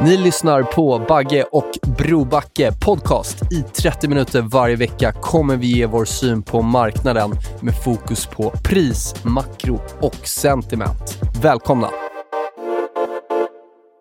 [0.00, 3.52] Ni lyssnar på Bagge och Brobacke podcast.
[3.52, 8.50] I 30 minuter varje vecka kommer vi ge vår syn på marknaden med fokus på
[8.64, 11.18] pris, makro och sentiment.
[11.42, 11.90] Välkomna!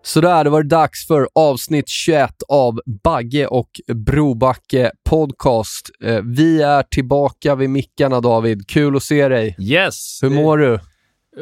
[0.04, 5.90] Sådär, det var dags för avsnitt 21 av Bagge och Brobacke podcast.
[6.04, 8.68] Eh, vi är tillbaka vid mickarna David.
[8.68, 9.56] Kul att se dig.
[9.60, 10.20] Yes!
[10.22, 10.80] Hur mår du?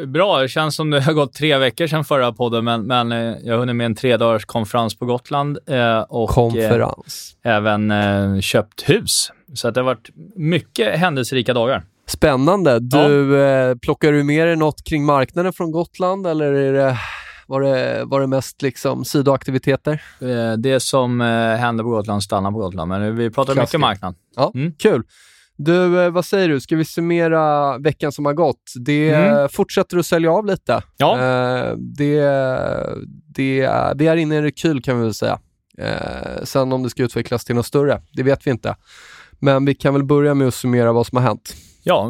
[0.08, 0.40] Bra.
[0.42, 3.54] Det känns som det har gått tre veckor sedan förra podden, men, men eh, jag
[3.54, 7.36] har hunnit med en tre dagars konferens på Gotland eh, och Konferens.
[7.46, 7.94] Eh, även
[8.42, 9.32] köpt hus.
[9.54, 11.84] Så det har varit mycket händelserika dagar.
[12.08, 12.80] Spännande.
[12.80, 16.98] Du, eh, plockar du med dig något kring marknaden från Gotland eller är det,
[17.48, 20.02] var, det, var det mest liksom sidoaktiviteter?
[20.58, 21.22] Det som
[21.60, 23.78] händer på Gotland stannar på Gotland, men vi pratar Klassiker.
[23.78, 24.16] mycket marknad.
[24.36, 24.74] Ja, Mm.
[24.80, 25.04] kul.
[25.58, 26.60] Du, eh, vad säger du?
[26.60, 28.74] Ska vi summera veckan som har gått?
[28.86, 29.50] Det Mm.
[29.50, 30.82] fortsätter att sälja av lite.
[30.98, 31.14] Ja.
[31.20, 32.22] Eh, det,
[33.28, 35.40] det, vi är inne i en rekyl kan vi väl säga.
[35.78, 38.76] Eh, sen om det ska utvecklas till något större, det vet vi inte.
[39.40, 41.54] Men vi kan väl börja med att summera vad som har hänt.
[41.84, 42.10] Ja,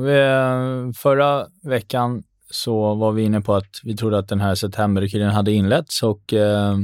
[0.97, 2.23] förra veckan
[2.55, 6.33] så var vi inne på att vi trodde att den här septemberrekylen hade inletts och
[6.33, 6.77] eh,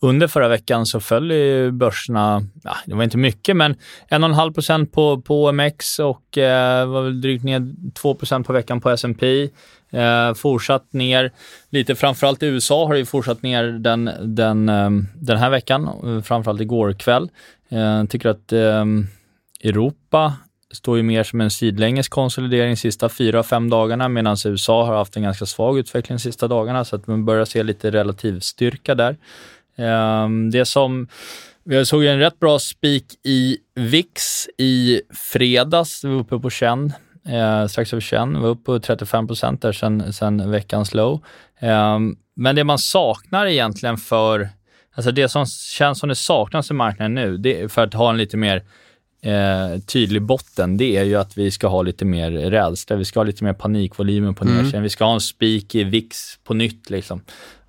[0.00, 3.74] under förra veckan så föll ju börserna, ja, det var inte mycket, men
[4.10, 8.80] 1,5 procent på, på OMX och eh, var väl drygt ner 2 procent på veckan
[8.80, 9.48] på S&P.
[9.90, 11.32] Eh, fortsatt ner
[11.70, 15.88] lite, framförallt i USA har det ju fortsatt ner den, den, eh, den här veckan,
[16.24, 17.30] framförallt igår kväll.
[17.68, 18.84] Eh, tycker att eh,
[19.64, 20.32] Europa
[20.74, 24.94] står ju mer som en sidlänges konsolidering de sista fyra, fem dagarna medan USA har
[24.94, 28.40] haft en ganska svag utveckling de sista dagarna så att man börjar se lite relativ
[28.40, 29.16] styrka där.
[29.76, 31.08] Ehm, det som
[31.64, 36.04] vi såg en rätt bra spik i VIX i fredags.
[36.04, 36.92] Vi var uppe på 21,
[37.28, 38.28] eh, strax över 21.
[38.28, 41.24] Vi var uppe på 35 procent där sen, sen veckans low.
[41.60, 41.98] Eh,
[42.36, 44.48] men det man saknar egentligen för,
[44.94, 48.10] alltså det som känns som det saknas i marknaden nu, det är för att ha
[48.10, 48.62] en lite mer
[49.22, 52.96] eh, tydlig botten, det är ju att vi ska ha lite mer rädsla.
[52.96, 54.56] Vi ska ha lite mer panikvolymer på Mm.
[54.56, 54.82] nedsidan.
[54.82, 56.90] Vi ska ha en spik i VIX på nytt.
[56.90, 57.20] Liksom.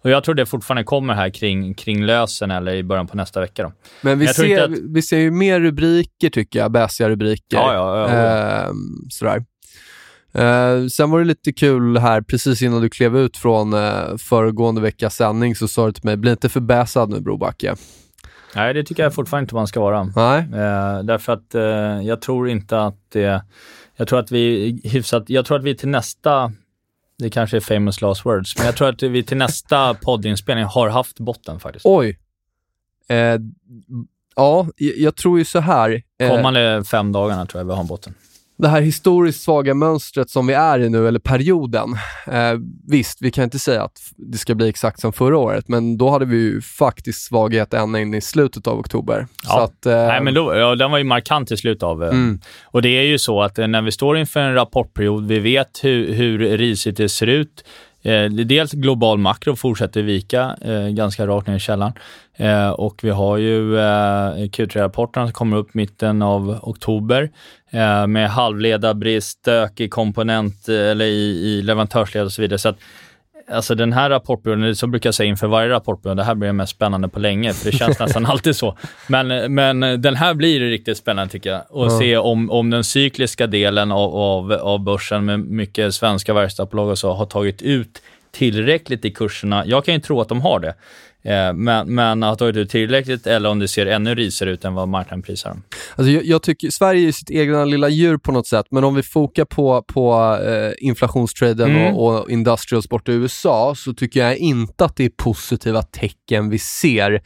[0.01, 3.41] Och jag tror det fortfarande kommer här kring, kring lösen eller i början på nästa
[3.41, 3.63] vecka.
[3.63, 3.71] Då.
[4.01, 7.57] Men vi, Jag ser, inte vi ser ju mer rubriker tycker jag, bäsiga rubriker.
[7.57, 8.09] Ja, ja, ja.
[8.09, 8.75] Ehm,
[9.09, 9.43] sådär.
[10.33, 14.81] Eh, sen var det lite kul här, precis innan du klev ut från uh, föregående
[14.81, 17.75] veckas sändning så sa du till mig, bli inte förbäsad nu Brobacke.
[18.55, 20.03] Nej, det tycker jag fortfarande inte man ska vara.
[20.15, 21.61] Nej, Eh, därför att eh,
[22.07, 23.43] jag tror inte att det...
[23.95, 25.23] Jag tror att vi hyfsat...
[25.27, 26.51] Jag tror att vi till nästa...
[27.17, 30.89] Det kanske är famous last words, men jag tror att vi till nästa poddinspelning har
[30.89, 31.85] haft botten faktiskt.
[31.85, 32.19] oj.
[33.09, 33.39] Eh,
[34.35, 36.01] ja, jag, tror ju så här.
[36.19, 38.13] eh, Kommande fem dagarna tror jag vi har botten.
[38.63, 41.93] Det här historiskt svaga mönstret som vi är i nu, eller perioden.
[42.27, 42.53] Eh,
[42.87, 46.09] visst, vi kan inte säga att det ska bli exakt som förra året, men då
[46.09, 49.27] hade vi ju faktiskt svaghet ända in i slutet av oktober.
[49.43, 49.49] Ja.
[49.49, 52.03] Så att, eh, Nej, men då, ja, den var ju markant i slutet av...
[52.03, 52.39] eh, Mm.
[52.63, 55.79] Och det är ju så att eh, när vi står inför en rapportperiod, vi vet
[55.83, 57.63] hur, hur risigt det ser ut.
[58.03, 61.93] Eh, dels global makro fortsätter vika eh, ganska rakt ner i källaren
[62.39, 67.29] Eh, och vi har ju eh, Q3-rapporterna som kommer upp mitten av oktober
[67.69, 72.59] eh, med halvledarbrist, stök i komponent eh, eller i, i leverantörsled och så vidare.
[72.59, 72.77] Så att,
[73.51, 76.53] Alltså den här rapportperioden, så brukar jag säga inför varje rapportperiod, det här blir det
[76.53, 78.77] mest spännande på länge, för det känns nästan alltid så.
[79.07, 81.61] Men, men den här blir riktigt spännande tycker jag.
[81.69, 86.87] Och se om, om den cykliska delen av, av, av börsen med mycket svenska verkstadsbolag
[86.87, 88.01] och så har tagit ut
[88.31, 89.65] tillräckligt i kurserna.
[89.65, 90.73] Jag kan ju tro att de har det.
[91.23, 94.73] Eh, men, men har tagit ut tillräckligt eller om det ser ännu risigare ut än
[94.73, 95.63] vad marknaden prisar dem.
[95.95, 98.95] Alltså jag, jag, tycker, Sverige är sitt egna lilla djur på något sätt, men om
[98.95, 101.95] vi fokar på, på eh, inflationstraden mm.
[101.95, 106.49] och, och industrials borta i USA så tycker jag inte att det är positiva tecken
[106.49, 107.21] vi ser.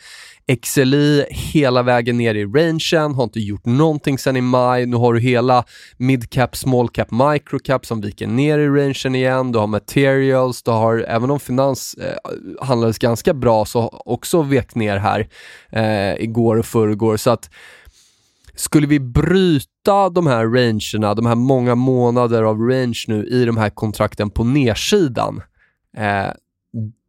[0.48, 4.86] XLI hela vägen ner i rangen, har inte gjort någonting sen i maj.
[4.86, 5.64] Nu har du hela
[5.98, 9.52] midcap, small cap, micro cap som viker ner i rangen igen.
[9.52, 14.76] Du har materials, du har, även om finans eh, handlades ganska bra, så också vekt
[14.76, 15.28] ner här
[15.70, 17.18] eh, igår och förrgår.
[17.18, 17.50] Så att
[18.56, 23.58] skulle vi bryta de här rangerna, de här många månader av range nu i de
[23.58, 25.42] här kontrakten på nedsidan,
[25.98, 26.32] eh,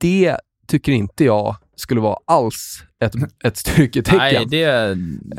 [0.00, 0.36] det
[0.69, 3.15] tycker inte jag skulle vara alls ett,
[3.45, 4.19] ett styrketecken.
[4.19, 4.65] Nej, det...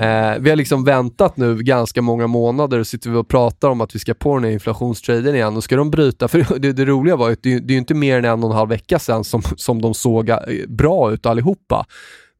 [0.05, 3.81] eh, vi har liksom väntat nu ganska många månader och sitter vi och pratar om
[3.81, 6.85] att vi ska på den här inflationstraden igen och ska de bryta, för det, det
[6.85, 8.99] roliga var ju att det, det är inte mer än en och en halv vecka
[8.99, 11.85] sedan som, som de såg eh, bra ut allihopa.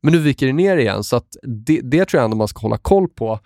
[0.03, 2.77] Men nu viker det ner igen, så det, det tror jag ändå man ska hålla
[2.77, 3.39] koll på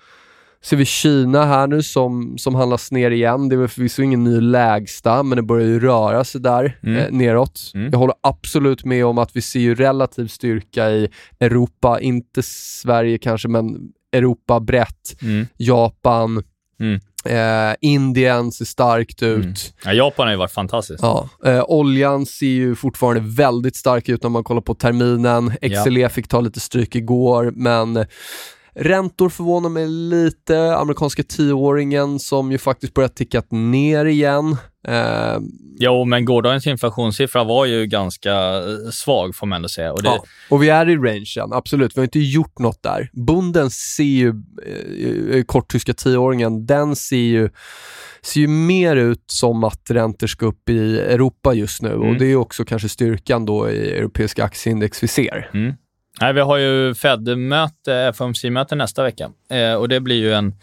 [0.62, 3.50] ser vi Kina här nu som, som handlas ner igen.
[3.50, 6.98] Det är väl förvisso ingen ny lägsta, men det börjar ju röra sig där mm.
[6.98, 7.72] eh, neråt.
[7.74, 7.92] Mm.
[7.92, 11.10] Jag håller absolut med om att vi ser ju relativ styrka i
[11.40, 15.22] Europa, inte Sverige kanske, men Europa brett.
[15.22, 15.48] Mm.
[15.58, 16.44] Japan,
[16.80, 17.00] mm.
[17.26, 19.44] Eh, Indien ser starkt ut.
[19.44, 19.54] Mm.
[19.86, 21.00] Ja, Japan har ju varit fantastiskt.
[21.02, 25.52] Ja, eh, oljan ser ju fortfarande väldigt stark ut när man kollar på terminen.
[25.62, 26.10] XLE ja.
[26.10, 28.06] fick ta lite stryk igår, men
[28.76, 30.76] Räntor förvånar mig lite.
[30.76, 34.58] Amerikanska tioåringen som ju faktiskt börjat ticka ner igen.
[34.88, 35.38] Eh,
[35.80, 39.94] jo, men gårdagens inflationssiffra var ju ganska eh, svag får man ändå säga.
[39.94, 40.10] Och, det...
[40.10, 41.98] ja, och vi är i rangen, absolut.
[41.98, 43.10] Vi har inte gjort något där.
[43.14, 44.30] Bunden ser ju,
[44.66, 47.50] eh, eh korttyska tioåringen, den ser ju
[48.22, 52.10] ser ju mer ut som att räntor ska upp i Europa just nu mm.
[52.10, 55.50] och det är också kanske styrkan då i europeiska aktieindex vi ser.
[55.54, 55.74] Mm.
[56.22, 60.54] Nej, vi har ju Fed-möte, FOMC-möte nästa vecka eh, och det blir ju en,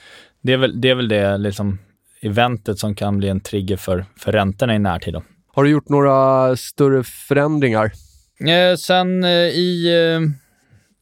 [0.42, 1.78] det är väl det, är väl det liksom,
[2.20, 5.14] eventet som kan bli en trigger för, för räntorna i närtid.
[5.14, 5.22] Då.
[5.54, 7.92] Har du gjort några större förändringar?
[8.48, 10.45] Eh, sen eh, i eh,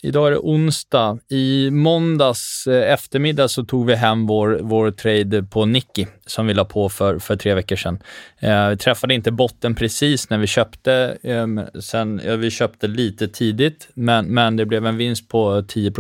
[0.04, 1.18] Idag är det onsdag.
[1.28, 6.54] I måndags eh, eftermiddag så tog vi hem vår, vår trade på Nicky som vi
[6.54, 7.98] la på för, för tre veckor sedan.
[8.38, 11.18] Eh, vi träffade inte botten precis när vi köpte.
[11.22, 11.46] Eh,
[11.80, 15.92] sen, ja, vi köpte lite tidigt, men, men det blev en vinst på 10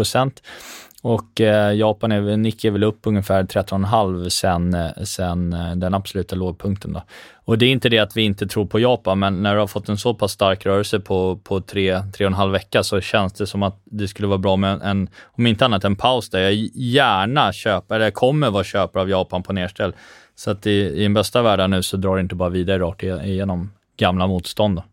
[1.04, 5.94] och eh, Japan är, Nikkei är väl upp ungefär 13,5 sen, eh, sen eh, den
[5.94, 6.92] absoluta lågpunkten.
[6.92, 7.02] Då.
[7.44, 9.66] Och det är inte det att vi inte tror på Japan, men när du har
[9.66, 13.00] fått en så pass stark rörelse på, på tre, tre och en halv vecka så
[13.00, 16.30] känns det som att det skulle vara bra med en, om inte annat en paus
[16.30, 19.94] där jag gärna köper, eller kommer vara köpare av Japan på nedställ.
[20.34, 23.02] Så att i, i den bästa världen nu så drar det inte bara vidare rakt
[23.02, 24.76] igenom gamla motstånd.
[24.76, 24.84] Då.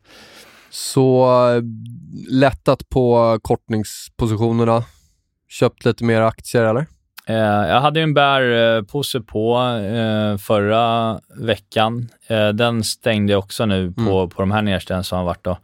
[0.69, 1.62] Så eh,
[2.30, 4.84] lättat på kortningspositionerna
[5.51, 6.86] köpt lite mer aktier eller?
[7.25, 12.09] Eh, jag hade en bärpåse på eh, förra veckan.
[12.27, 14.30] Eh, den stängde jag också nu på, mm.
[14.30, 15.57] på de här nedställen som har varit då.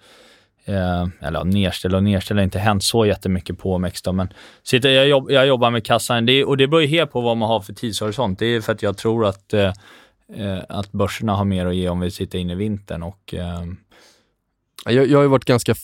[0.65, 4.89] Eh, eller nedställ och nedställ har inte hänt så jättemycket på OMX då, men sitter,
[4.89, 7.49] jag, jobb, jag jobbar med kassan det, och det beror ju helt på vad man
[7.49, 8.39] har för tidshorisont.
[8.39, 9.73] Det är för att jag tror att, eh,
[10.35, 13.33] eh, att börserna har mer att ge om vi sitter inne i vintern och
[14.85, 15.75] jag, jag har ju varit ganska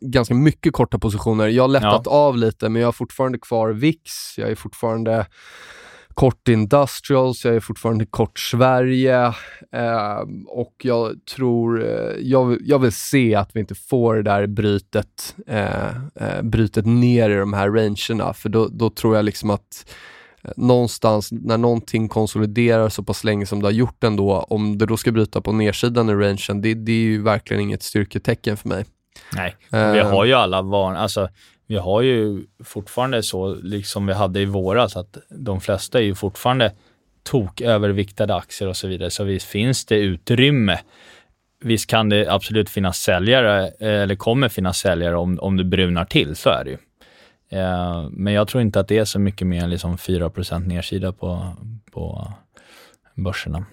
[0.00, 1.48] ganska mycket korta positioner.
[1.48, 2.10] Jag har lättat ja.
[2.10, 4.00] av lite, men jag har fortfarande kvar VIX,
[4.36, 5.26] jag är fortfarande
[6.18, 9.26] kort Industrials, jag är fortfarande kort Sverige
[9.72, 14.46] eh, och jag tror, eh, jag, jag, vill se att vi inte får det där
[14.46, 19.50] brytet, eh, eh, brytet ner i de här rangerna, för då, då tror jag liksom
[19.50, 19.90] att
[20.42, 24.86] eh, någonstans när någonting konsoliderar så pass länge som det har gjort ändå, om det
[24.86, 28.68] då ska bryta på nedsidan i rangen, det, det är ju verkligen inget styrketecken för
[28.68, 28.84] mig.
[29.32, 31.28] Nej, vi har ju alla van, alltså
[31.66, 36.14] vi har ju fortfarande så, liksom vi hade i våras, att de flesta är ju
[36.14, 36.72] fortfarande
[37.22, 40.78] tok överviktade aktier och så vidare, så visst finns det utrymme.
[41.60, 46.36] Visst kan det absolut finnas säljare, eller kommer finnas säljare om, om det brunar till,
[46.36, 46.78] så är det ju.
[47.58, 51.12] Eh, men jag tror inte att det är så mycket mer än liksom 4% nedsida
[51.12, 51.56] på,
[51.92, 52.32] på
[53.14, 53.64] börserna.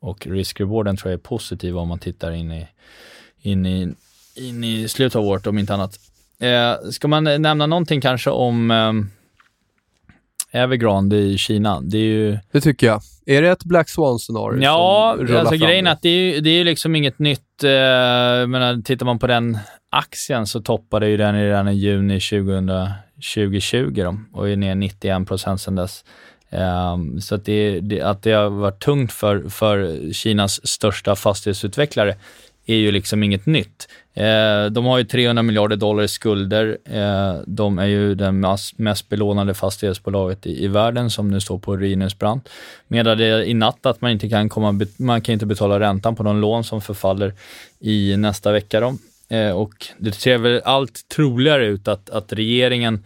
[0.00, 2.68] Och risk-rewarden tror jag är positiv om man tittar in i
[3.46, 3.94] in i,
[4.34, 5.98] in i slutet av året om inte annat.
[6.40, 8.92] Eh, ska man nämna någonting kanske om eh,
[10.62, 11.80] Evergrande i Kina?
[11.80, 12.38] Det är ju...
[12.52, 13.00] Det tycker jag.
[13.26, 16.96] Är det ett Black Swan-scenario Ja, alltså grejen är att det är, det är liksom
[16.96, 17.64] inget nytt.
[17.64, 17.70] Eh,
[18.46, 19.58] menar, tittar man på den
[19.90, 22.70] aktien så toppade ju den redan i juni 2000,
[23.34, 26.04] 2020 då, och är ner 91 procent sedan dess.
[26.50, 32.16] Um, så att det, det, att det har varit tungt för, för Kinas största fastighetsutvecklare
[32.66, 33.88] är ju liksom inget nytt.
[34.14, 36.78] Eh, de har ju 300 miljarder dollar i skulder.
[36.84, 38.32] Eh, de är ju det
[38.76, 42.48] mest belånade fastighetsbolaget i, i världen som nu står på ruinens brant.
[42.88, 46.22] Medan det i natt att man inte kan komma, man kan inte betala räntan på
[46.22, 47.34] de lån som förfaller
[47.80, 48.80] i nästa vecka.
[48.80, 48.96] Då.
[49.36, 53.04] Eh, och det ser väl allt troligare ut att, att regeringen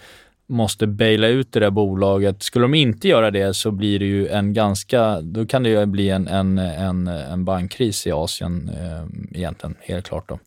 [0.50, 2.42] måste baila ut det där bolaget.
[2.42, 5.87] Skulle de inte göra det så blir det ju en ganska, då kan det ju
[5.87, 10.28] bli en, en, en, en bankkris i Asien eh, egentligen, helt klart.
[10.28, 10.38] Då.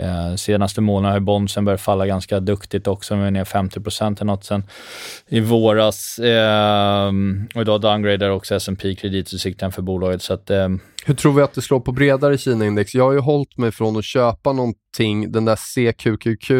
[0.00, 4.20] Eh, senaste månaden har bondsen börjat falla ganska duktigt också, de är ner 50 procent
[4.20, 4.64] eller något sen
[5.28, 6.18] i våras.
[6.18, 7.12] Eh,
[7.54, 10.22] och idag downgradar också S&P kreditutsikten för bolaget.
[10.22, 10.68] Så att, eh,
[11.04, 12.94] hur tror vi att det slår på bredare Kina-index?
[12.94, 15.32] Jag har ju hållit mig från att köpa någonting.
[15.32, 16.50] Den där CQQQ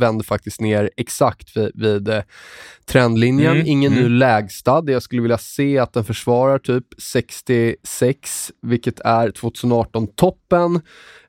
[0.00, 2.22] vände faktiskt ner exakt vid, vid eh,
[2.86, 3.54] trendlinjen.
[3.54, 4.04] Mm, Ingen mm.
[4.04, 4.80] ny lägsta.
[4.80, 10.80] Det jag skulle vilja se att den försvarar typ 66, vilket är 2018-toppen.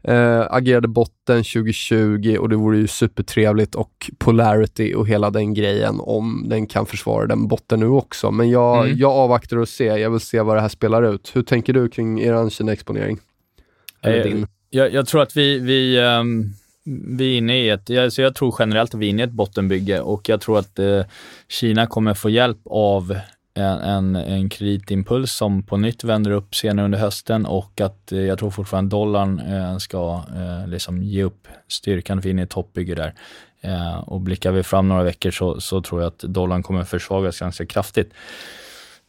[0.03, 5.99] Eh, agerade botten 2020 och det vore ju supertrevligt och Polarity och hela den grejen
[5.99, 8.31] om den kan försvara den botten nu också.
[8.31, 8.97] Men jag, mm.
[8.97, 9.97] jag avvaktar och ser.
[9.97, 11.31] Jag vill se vad det här spelar ut.
[11.33, 13.19] Hur tänker du kring er Kina-exponering?
[14.01, 16.53] Eh, jag, jag, tror att vi, vi, um,
[17.17, 19.25] vi är inne i ett, jag, så jag tror generellt att vi är inne i
[19.25, 21.03] ett bottenbygge och jag tror att uh,
[21.47, 23.15] Kina kommer få hjälp av
[23.53, 28.19] en, en, en kreditimpuls som på nytt vänder upp senare under hösten och att eh,
[28.19, 32.95] jag tror fortfarande dollarn eh, ska eh, liksom ge upp styrkan för in i toppbygge
[32.95, 33.13] där.
[33.61, 37.39] Eh, och blickar vi fram några veckor så, så tror jag att dollarn kommer försvagas
[37.39, 38.13] ganska kraftigt.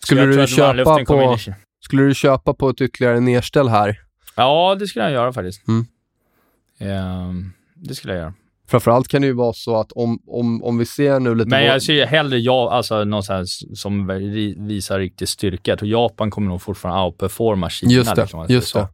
[0.04, 1.37] Skulle du, köpa på,
[1.85, 4.01] skulle du köpa på ett ytterligare nedställ här?
[4.37, 5.69] Ja, det skulle jag göra faktiskt.
[5.69, 5.87] Mm.
[6.79, 8.35] Eh, det skulle jag göra.
[8.69, 11.51] Framförallt kan det ju vara så att om, om, om vi ser nu lite...
[11.51, 14.07] Men jag ser hellre ja, alltså någon som
[14.57, 15.71] visar riktig styrka.
[15.71, 17.93] Jag tror Japan kommer nog fortfarande outperforma Kina.
[17.93, 18.23] Just det.
[18.23, 18.89] Liksom, just det.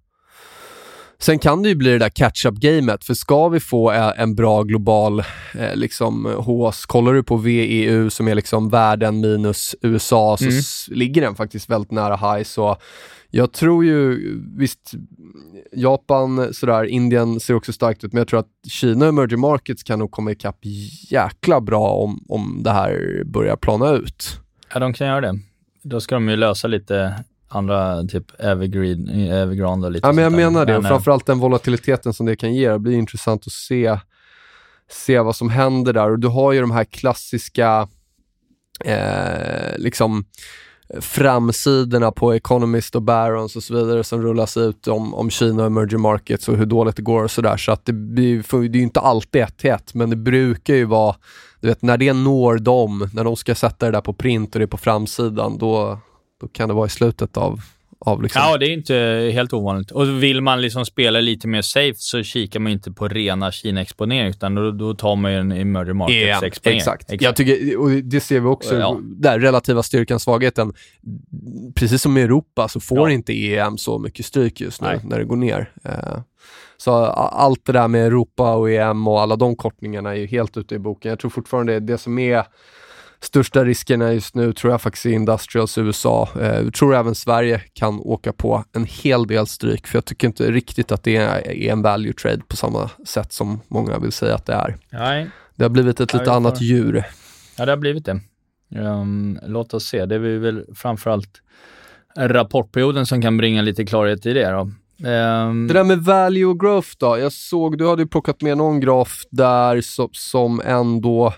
[1.21, 5.19] Sen kan det ju bli det där catch-up-gamet, för ska vi få en bra global
[5.55, 10.63] eh, liksom, HS, kollar du på VEU som är liksom världen minus USA, så mm.
[10.89, 12.45] ligger den faktiskt väldigt nära high.
[12.45, 12.77] Så
[13.31, 14.19] jag tror ju,
[14.57, 14.93] visst,
[15.73, 19.83] Japan, sådär, Indien ser också starkt ut, men jag tror att Kina och emerging markets
[19.83, 20.59] kan nog komma ikapp
[21.11, 24.41] jäkla bra om, om det här börjar plana ut.
[24.75, 25.39] Ja, de kan göra det.
[25.83, 30.33] Då ska de ju lösa lite andra, typ Evergreen, Evergrande och lite Ja, men jag
[30.33, 32.69] menar det, och eh, framförallt den volatiliteten som det kan ge.
[32.69, 33.99] Det blir intressant att se,
[34.91, 36.11] se vad som händer där.
[36.11, 37.89] Och du har ju de här klassiska,
[38.85, 40.25] eh, liksom,
[41.01, 45.67] framsidorna på Economist och Barons och så vidare som rullas ut om, om Kina och
[45.67, 47.57] emerging markets och hur dåligt det går och sådär.
[47.57, 50.75] Så att det, blir, det är ju inte alltid ett till ett, men det brukar
[50.75, 51.17] ju vara,
[51.61, 54.59] du vet när det når dem, när de ska sätta det där på print och
[54.59, 55.99] det är på framsidan, då,
[56.41, 57.61] då kan det vara i slutet av
[58.23, 58.43] liksom...
[58.43, 59.91] Ja, det är inte helt ovanligt.
[59.91, 64.31] Och vill man liksom spela lite mer safe så kikar man inte på rena Kina-exponering,
[64.31, 66.27] utan då, då, tar man ju en emerging markets-exponering.
[66.27, 67.11] Yeah, exakt.
[67.11, 67.23] exakt.
[67.23, 68.99] Jag tycker, och det ser vi också, ja.
[69.03, 70.73] där relativa styrkan, svagheten.
[71.75, 73.15] Precis som i Europa så får ja.
[73.15, 75.01] inte EM så mycket stryk just nu Nej.
[75.05, 75.73] när det går ner.
[75.87, 76.21] Uh,
[76.77, 80.57] så allt det där med Europa och EM och alla de kortningarna är ju helt
[80.57, 81.09] ute i boken.
[81.09, 82.45] Jag tror fortfarande det, det som är
[83.21, 86.29] största riskerna just nu tror jag faktiskt är Industrials USA.
[86.35, 90.27] Jag eh, tror även Sverige kan åka på en hel del stryk, för jag tycker
[90.27, 94.35] inte riktigt att det är, en value trade på samma sätt som många vill säga
[94.35, 94.77] att det är.
[94.91, 95.31] Nej.
[95.57, 97.05] Det har blivit ett lite annat djur.
[97.57, 98.21] Ja, det har blivit det.
[98.77, 100.07] Um, låt oss se.
[100.07, 101.43] Det är väl framförallt
[102.17, 104.51] rapportperioden som kan bringa lite klarhet i det.
[104.51, 104.61] Då.
[105.09, 105.67] Um...
[105.67, 107.19] Det där med value och growth då?
[107.19, 111.35] Jag såg, du hade ju plockat med någon graf där som, som ändå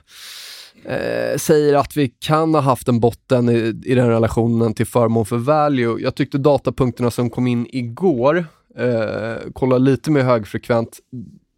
[0.84, 5.26] eh, säger att vi kan ha haft en botten i, i den relationen till förmån
[5.26, 6.00] för value.
[6.00, 8.44] Jag tyckte datapunkterna som kom in igår,
[8.76, 10.98] eh, kolla lite mer högfrekvent,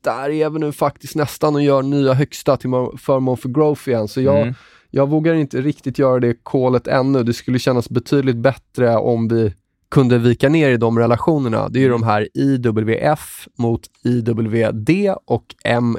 [0.05, 4.09] där är vi nu faktiskt nästan och gör nya högsta till förmån för growth igen.
[4.09, 4.55] Så jag, mm.
[4.91, 7.23] jag vågar inte riktigt göra det callet ännu.
[7.23, 9.55] Det skulle kännas betydligt bättre om vi
[9.91, 11.69] kunde vika ner i de relationerna.
[11.69, 12.01] Det är ju mm.
[12.01, 14.91] de här IWF mot IWD
[15.25, 15.99] och M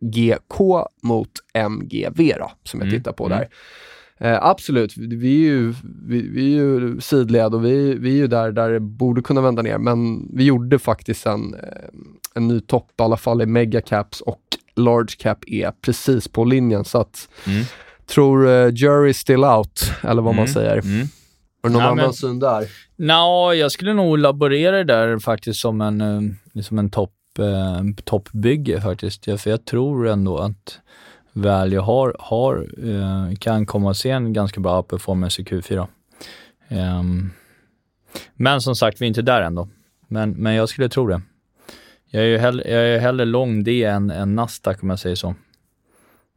[0.00, 3.00] GK mot MGV då, som jag mm.
[3.00, 3.38] tittar på mm.
[3.38, 3.48] där.
[4.22, 5.74] Eh, absolut, vi är ju,
[6.06, 9.40] vi, vi är ju sidled och vi, vi är ju där, där det borde kunna
[9.40, 11.60] vända ner, men vi gjorde faktiskt en, eh,
[12.34, 14.42] en ny topp, i alla fall i megacaps och
[14.76, 17.64] large cap är precis på linjen, så att mm.
[18.06, 20.54] tror uh, jury still out, eller vad man mm.
[20.54, 20.78] säger.
[20.78, 21.06] Mm.
[21.62, 22.66] Har du någon ja, annan men, syn där?
[22.96, 28.80] Nå, jag skulle nog laborera det där faktiskt som en, liksom en topp eh, toppbygge
[28.80, 29.26] faktiskt.
[29.26, 30.80] Ja, för jag tror ändå att
[31.32, 35.86] Value har, har, eh, kan komma att se en ganska bra performance i Q4.
[36.68, 37.30] Ehm,
[38.34, 39.68] men som sagt, vi är inte där ändå.
[40.08, 41.20] Men, men jag skulle tro det.
[42.06, 45.16] Jag är ju hellre, jag är hellre lång det än, än Nasdaq om jag säger
[45.16, 45.34] så.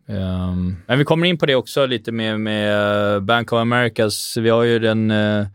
[0.06, 4.38] Um, men vi kommer in på det också lite med, med Bank of Americas.
[4.38, 5.48] Vi har ju den uh,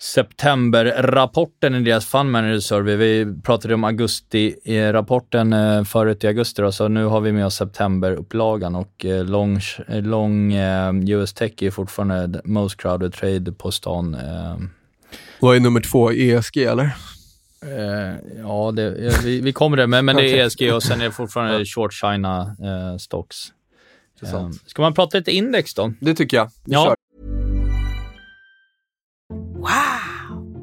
[0.00, 2.96] septemberrapporten i deras Fund Manager Survey.
[2.96, 7.54] Vi pratade om augusti-rapporten uh, förut i augusti då, så nu har vi med oss
[7.54, 10.52] septemberupplagan och uh, long, long
[11.08, 14.16] US Tech är fortfarande most crowded trade på stan.
[15.40, 16.12] Vad är nummer två?
[16.12, 16.90] ESG eller?
[17.64, 18.90] Uh, ja, det,
[19.24, 21.92] vi, vi kommer det, men, men det är ESG och sen är det fortfarande short
[21.92, 23.36] China uh, stocks.
[24.34, 25.92] Um, ska man prata lite index då?
[26.00, 26.50] Det tycker jag.
[26.64, 26.84] Vi ja.
[26.84, 26.94] kör.
[29.58, 29.87] Wow!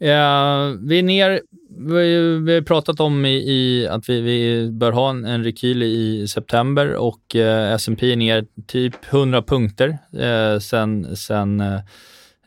[0.00, 1.42] Eh, vi är ner,
[1.78, 5.82] vi, vi har pratat om i, i att vi, vi, bör ha en, en rekyl
[5.82, 11.80] i september och eh, S&P är ner typ 100 punkter eh, sen, sen, eh,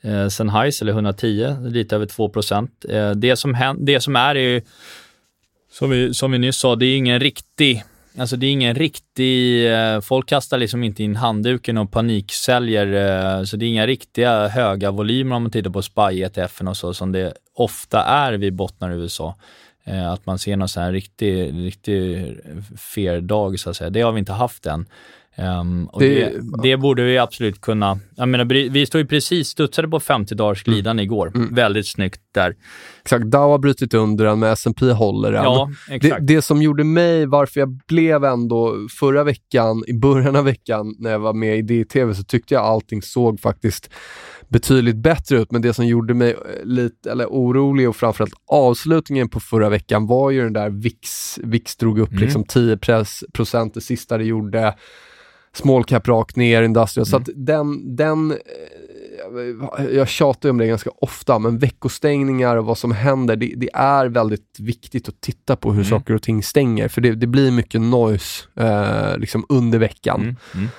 [0.02, 2.86] eh sen highs, eller 110, lite över 2 procent.
[2.90, 4.62] Eh, det, som det som är, är
[5.72, 7.84] som vi, som vi nyss sa, det är ingen riktig
[8.18, 12.88] Alltså det är ingen riktig, eh, folk kastar liksom inte in handduken och paniksäljer,
[13.40, 16.94] eh, så det är inga riktiga höga volymer om man tittar på SPY-ETFen och så,
[16.94, 19.36] som det ofta är vid bottnar i USA.
[19.84, 22.26] Eh, att man ser någon sån här riktig, riktig
[22.78, 23.90] fair dag så att säga.
[23.90, 24.86] Det har vi inte haft än.
[25.36, 28.00] Um, och det, det, det, borde vi absolut kunna...
[28.16, 31.14] Jag menar, vi stod ju precis, studsade på 50 dagars glidande mm.
[31.14, 31.32] igår.
[31.36, 31.56] Mm.
[31.56, 32.56] Väldigt snyggt där.
[33.02, 35.44] Exakt, Dow har brutit under den, men S&P håller den.
[35.44, 35.70] Ja.
[36.02, 40.96] Det, det, som gjorde mig, varför jag blev ändå förra veckan, i början av veckan
[41.00, 43.90] när jag var med i DTV, så tyckte jag allting såg faktiskt
[44.48, 49.30] betydligt bättre ut, men det som gjorde mig eh, lite eller orolig och framförallt avslutningen
[49.30, 52.22] på förra veckan var ju den där VIX, VIX drog upp mm.
[52.22, 52.78] liksom 10
[53.34, 54.76] procent det sista det gjorde
[55.54, 57.08] small cap rakt ner, industrial.
[57.08, 57.10] Mm.
[57.10, 62.78] Så att den, den, eh, jag tjatar om det ganska ofta, men veckostängningar och vad
[62.78, 65.90] som händer, det, det är väldigt viktigt att titta på hur mm.
[65.90, 70.22] saker och ting stänger, för det, det blir mycket noise eh, liksom under veckan.
[70.22, 70.36] Mm.
[70.54, 70.70] mm.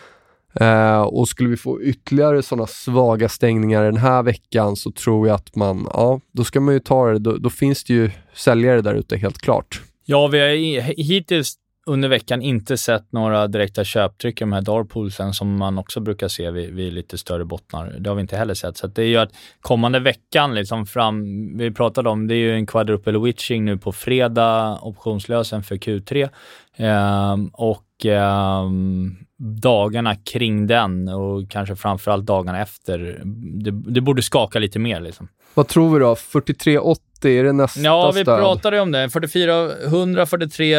[0.60, 5.34] Uh, och skulle vi få ytterligare sådana svaga stängningar den här veckan så tror jag
[5.34, 7.18] att man, ja, då ska man ju ta det.
[7.18, 9.82] Då, då finns det ju säljare där ute helt klart.
[10.04, 11.54] Ja, vi har hittills
[11.86, 16.28] under veckan inte sett några direkta köptryck i de här darpoolsen som man också brukar
[16.28, 17.96] se vid, vid, lite större bottnar.
[17.98, 18.76] Det har vi inte heller sett.
[18.76, 21.24] Så det gör att kommande veckan, liksom fram,
[21.58, 26.28] vi pratade om, det är ju en quadruple witching nu på fredag, optionslösen för Q3.
[26.76, 29.16] Ehm, och ehm,
[29.62, 33.22] dagarna kring den och kanske framförallt dagarna efter,
[33.64, 35.00] det, det borde skaka lite mer.
[35.00, 35.28] Liksom.
[35.54, 36.14] Vad tror vi då?
[36.14, 38.40] 43,80 är det nästa Ja, vi stöd?
[38.40, 39.10] pratade om det.
[39.10, 40.76] 44, 100, 43,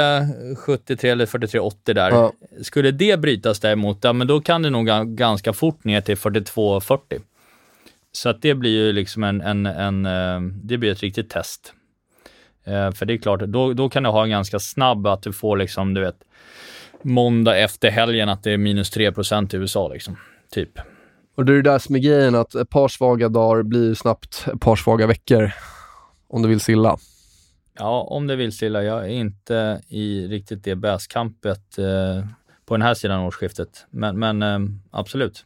[0.58, 2.12] 73 eller 43,80 där.
[2.12, 2.34] Ja.
[2.62, 7.22] Skulle det brytas däremot, ja, men då kan det nog ganska fort ner till 42,40.
[8.12, 11.74] Så att det blir ju liksom en, en, en, eh, det blir ett riktigt test.
[12.64, 15.34] Eh, för det är klart, då, då kan du ha en ganska snabb, att du
[15.34, 16.18] får liksom, du vet,
[17.02, 20.18] måndag efter helgen att det är minus 3% i USA liksom,
[20.52, 20.80] typ.
[21.36, 24.46] Och det är det där som är grejen, att ett par svaga dagar blir snabbt
[24.54, 25.52] ett par svaga veckor.
[26.28, 26.98] Om du vill silla.
[27.74, 28.84] Ja, om det vill silla.
[28.84, 32.26] Jag är inte i riktigt det bäskampet eh,
[32.66, 33.86] på den här sidan årsskiftet.
[33.90, 34.60] Men, men eh,
[34.92, 35.46] absolut.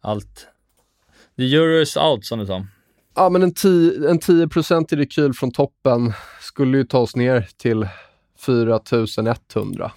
[0.00, 0.46] Allt.
[1.36, 2.66] The euro is out, som du sa.
[3.14, 4.48] Ja, men en 10, en 10
[4.90, 7.88] i rekyl från toppen skulle ju ta oss ner till
[8.38, 9.92] 4100.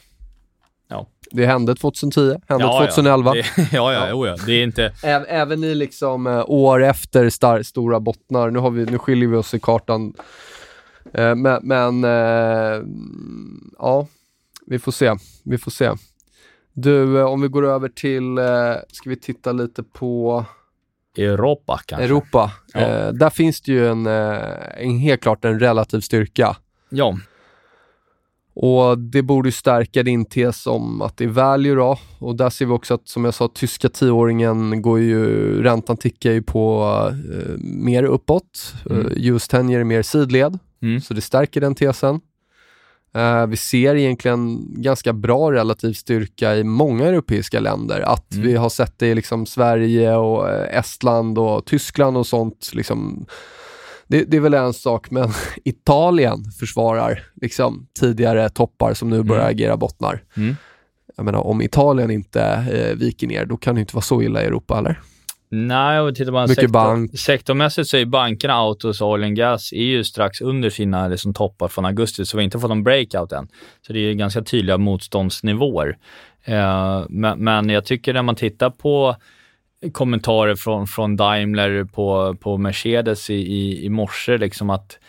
[0.88, 1.08] Ja.
[1.32, 3.36] Det hände 2010, hände ja, 2011.
[3.36, 4.36] Ja, det, ja, ja, ja.
[4.46, 4.94] det är inte...
[5.04, 9.30] Ä även i liksom äh, år efter star stora bottnar, nu, har vi, nu skiljer
[9.30, 10.14] vi oss i kartan.
[11.14, 12.82] Äh, men, men äh,
[13.78, 14.08] ja,
[14.66, 15.16] vi får se.
[15.44, 15.92] Vi får se.
[16.74, 18.40] Du, om vi går över till,
[18.92, 20.46] ska vi titta lite på
[21.18, 22.06] Europa kanske.
[22.06, 22.52] Europa.
[22.74, 22.80] Ja.
[22.80, 24.40] Eh, där finns det ju en, eh,
[24.78, 26.56] en, helt klart en relativ styrka.
[26.90, 27.18] Ja,
[28.60, 31.98] Och det borde stärka din tes om att det är value då.
[32.20, 35.26] Och där ser vi också att, som jag sa, tyska tioåringen går ju,
[35.64, 36.84] räntan tickar ju på
[37.34, 38.74] eh, mer uppåt.
[38.90, 39.06] Mm.
[39.06, 41.02] Eh, US 10 ger mer sidled, Mm.
[41.02, 42.20] så det stärker den tesen.
[43.16, 48.00] Eh, vi ser egentligen ganska bra relativ styrka i många europeiska länder.
[48.02, 48.48] Att Mm.
[48.48, 52.70] vi har sett det i liksom Sverige och eh, Estland och Tyskland och sånt.
[52.74, 53.26] Liksom,
[54.08, 55.30] det, det är väl en sak, men
[55.66, 59.56] Italien försvarar liksom, tidigare toppar som nu börjar Mm.
[59.56, 60.24] agera bottnar.
[60.38, 60.56] Mm.
[61.16, 64.42] Jag menar, om Italien inte eh, viker ner, då kan det inte vara så illa
[64.44, 65.00] i Europa, eller?
[65.50, 67.20] Nej, och tittar man sektor, bank.
[67.20, 71.34] sektormässigt så är bankerna, autos och oil and gas är ju strax under sina liksom,
[71.34, 73.48] toppar från augusti, så vi har inte fått någon breakout än.
[73.88, 75.98] Så det är ganska tydliga motståndsnivåer.
[76.44, 79.16] Eh, men, men jag tycker när man tittar på
[79.92, 85.00] kommentarer från, från Daimler på, på Mercedes i, i, i morse, liksom att,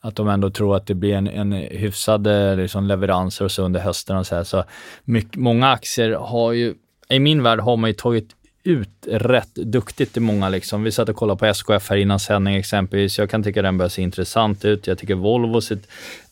[0.00, 3.62] att de ändå tror att det blir en, en hyfsad eh, liksom, leveranser och så
[3.62, 4.44] under hösten och så här.
[4.44, 4.64] Så
[5.04, 6.74] mycket, många aktier har ju,
[7.08, 10.48] i min värld har man ju tagit ut rätt duktigt i många.
[10.48, 10.82] Liksom.
[10.82, 13.18] Vi satt och kollade på SKF här innan sändning exempelvis.
[13.18, 14.86] Jag kan tycka den börjar se intressant ut.
[14.86, 15.78] Jag tycker Volvo ser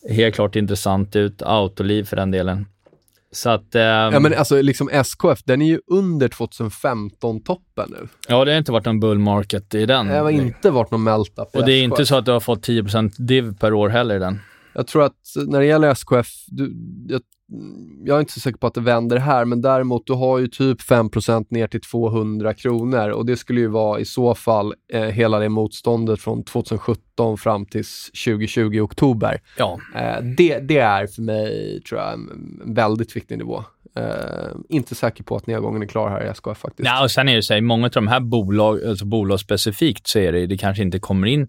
[0.09, 1.41] helt klart intressant ut.
[1.41, 2.65] Autoliv för den delen.
[3.31, 3.75] Så att...
[3.75, 8.07] ehm, Ja, men alltså liksom SKF, den är ju under 2015-toppen nu.
[8.27, 10.07] ja, det har inte varit någon bull market i den.
[10.07, 11.83] Det har inte varit någon melt-up i och det är SKF.
[11.83, 14.39] inte så att du har fått 10% div per år heller i den.
[14.73, 15.15] Jag tror att
[15.47, 16.73] när det gäller SKF, du,
[17.07, 17.21] jag,
[18.05, 20.47] jag är inte så säker på att det vänder här, men däremot du har ju
[20.47, 25.01] typ 5% ner till 200 kronor och det skulle ju vara i så fall eh,
[25.01, 27.83] hela det motståndet från 2017 fram till
[28.25, 29.41] 2020 i oktober.
[29.57, 29.79] Ja.
[29.95, 33.63] Eh, det, det är för mig, tror jag, en väldigt viktig nivå.
[33.95, 36.87] Eh, inte säker på att nedgången är klar här i SKF faktiskt.
[36.87, 40.07] Ja, och sen är det så här, många av de här bolag, alltså bolag specifikt,
[40.07, 41.47] så är det, det kanske inte kommer in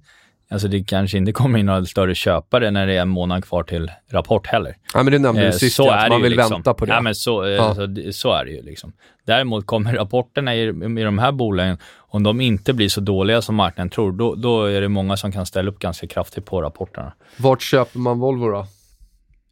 [0.51, 3.63] Alltså det kanske inte kommer in några större köpare när det är en månad kvar
[3.63, 4.77] till rapport heller.
[4.95, 6.51] Ja, men det nämnde Eh, du sist, så ju, är att man ju vill liksom.
[6.53, 6.93] vänta på det.
[6.93, 7.75] Ja, men så, eh, Ja.
[7.75, 8.63] så, det- så är det ju.
[8.63, 8.93] Liksom.
[9.27, 13.55] Däremot kommer rapporterna i, i de här bolagen, om de inte blir så dåliga som
[13.55, 17.13] marknaden tror, då, då är det många som kan ställa upp ganska kraftigt på rapporterna.
[17.37, 18.67] Vart köper man Volvo då?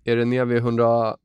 [0.04, 1.16] Är det ner vid 180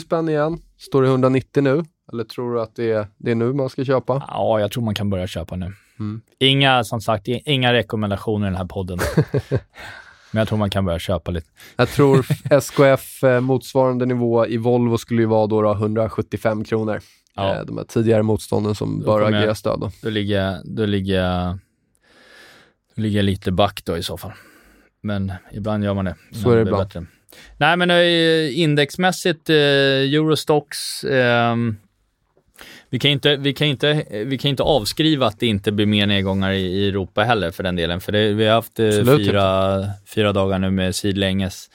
[0.00, 0.58] spänn igen?
[0.78, 1.84] Står det 190 nu?
[2.12, 4.22] Eller tror du att det är, det är nu man ska köpa?
[4.28, 5.72] Ja, jag tror man kan börja köpa nu.
[6.00, 6.20] Mm.
[6.38, 8.98] Inga, som sagt, inga rekommendationer i den här podden.
[10.30, 11.46] Men jag tror man kan börja köpa lite.
[11.76, 12.26] Jag tror
[12.60, 17.00] SKF eh, motsvarande nivå i Volvo skulle ju vara då, då 175 kronor.
[17.34, 17.54] Ja.
[17.56, 19.80] Eh, de här tidigare motstånden som Då bör jag- agera stöd.
[19.80, 19.90] Då.
[20.02, 21.48] Då ligger, då ligger,
[22.96, 24.32] då ligger jag lite back då i så fall.
[25.00, 26.16] Men ibland gör man det.
[26.32, 26.86] Så är det ibland.
[26.86, 27.06] bättre.
[27.56, 31.76] Nej, men eh, indexmässigt, eh, Eurostox, ehm,
[32.94, 36.06] vi kan, inte, vi, kan inte, vi kan inte avskriva att det inte blir mer
[36.06, 38.00] nedgångar i, Europa heller för den delen.
[38.00, 41.70] För det, vi har haft eh, Absolut fyra, fyra dagar nu med sidlänges.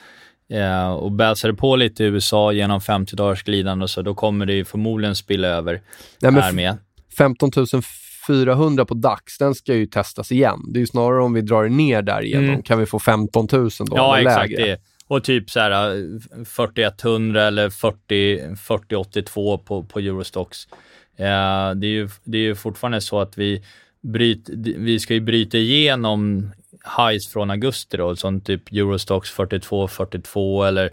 [0.49, 1.11] Eh, och
[1.47, 4.65] det på lite i USA genom 50 dagars glidande och så, då kommer det ju
[4.65, 5.81] förmodligen spilla över
[6.21, 6.77] Nej, här med.
[7.17, 7.51] 15
[8.27, 10.59] 400 på DAX, den ska ju testas igen.
[10.67, 12.49] Det är ju snarare om vi drar ner där igenom.
[12.49, 12.63] Mm.
[12.63, 13.85] Kan vi få 15 000 då?
[13.89, 14.51] Ja, exakt.
[14.51, 14.65] lägre?
[14.65, 14.81] Det.
[15.07, 20.67] Och typ så här eh, 4100 eller 40, 4082 på, på Eurostox.
[21.19, 23.63] Eh, det, är ju, det är ju fortfarande så att vi,
[24.01, 26.51] bryt, vi ska ju bryta igenom
[26.97, 30.89] highs från augusti då, som typ Eurostox 42, 42 eller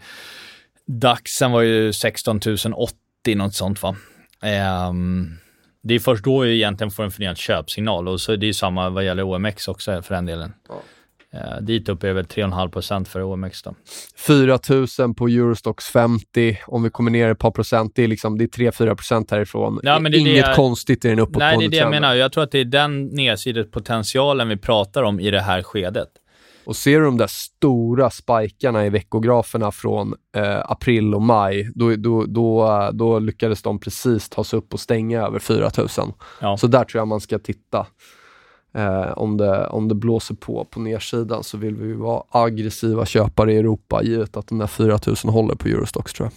[0.87, 2.41] DAXen var ju 16
[2.75, 3.97] 080, något sånt va.
[4.43, 5.39] Ehm,
[5.83, 8.53] det är först då vi egentligen får en förnyad köpsignal och så är det ju
[8.53, 10.53] samma vad gäller OMX också för den delen.
[11.35, 13.75] Eh, dit upp är väl 3,5% för OMX då.
[14.27, 14.59] 4
[14.99, 16.59] 000 på Eurostox 50.
[16.67, 19.81] Om vi kommer ner ett par procent, det är, liksom, det är 3-4 procent härifrån.
[19.83, 21.77] Ja, men det är Inget det jag- konstigt i den uppåtgående Nej, det är det
[21.77, 22.15] jag menar.
[22.15, 26.09] Jag tror att det är den nedsidespotentialen vi pratar om i det här skedet.
[26.65, 31.97] Och ser du de där stora spikarna i veckograferna från eh, april och maj, då,
[31.97, 35.89] då, då, då lyckades de precis ta sig upp och stänga över 4 000.
[36.41, 36.57] Ja.
[36.57, 37.87] Så där tror jag man ska titta.
[38.77, 43.53] Eh, om, det, om det blåser på på nedsidan så vill vi vara aggressiva köpare
[43.53, 46.33] i Europa givet att den där 4000 håller på Eurostox tror jag.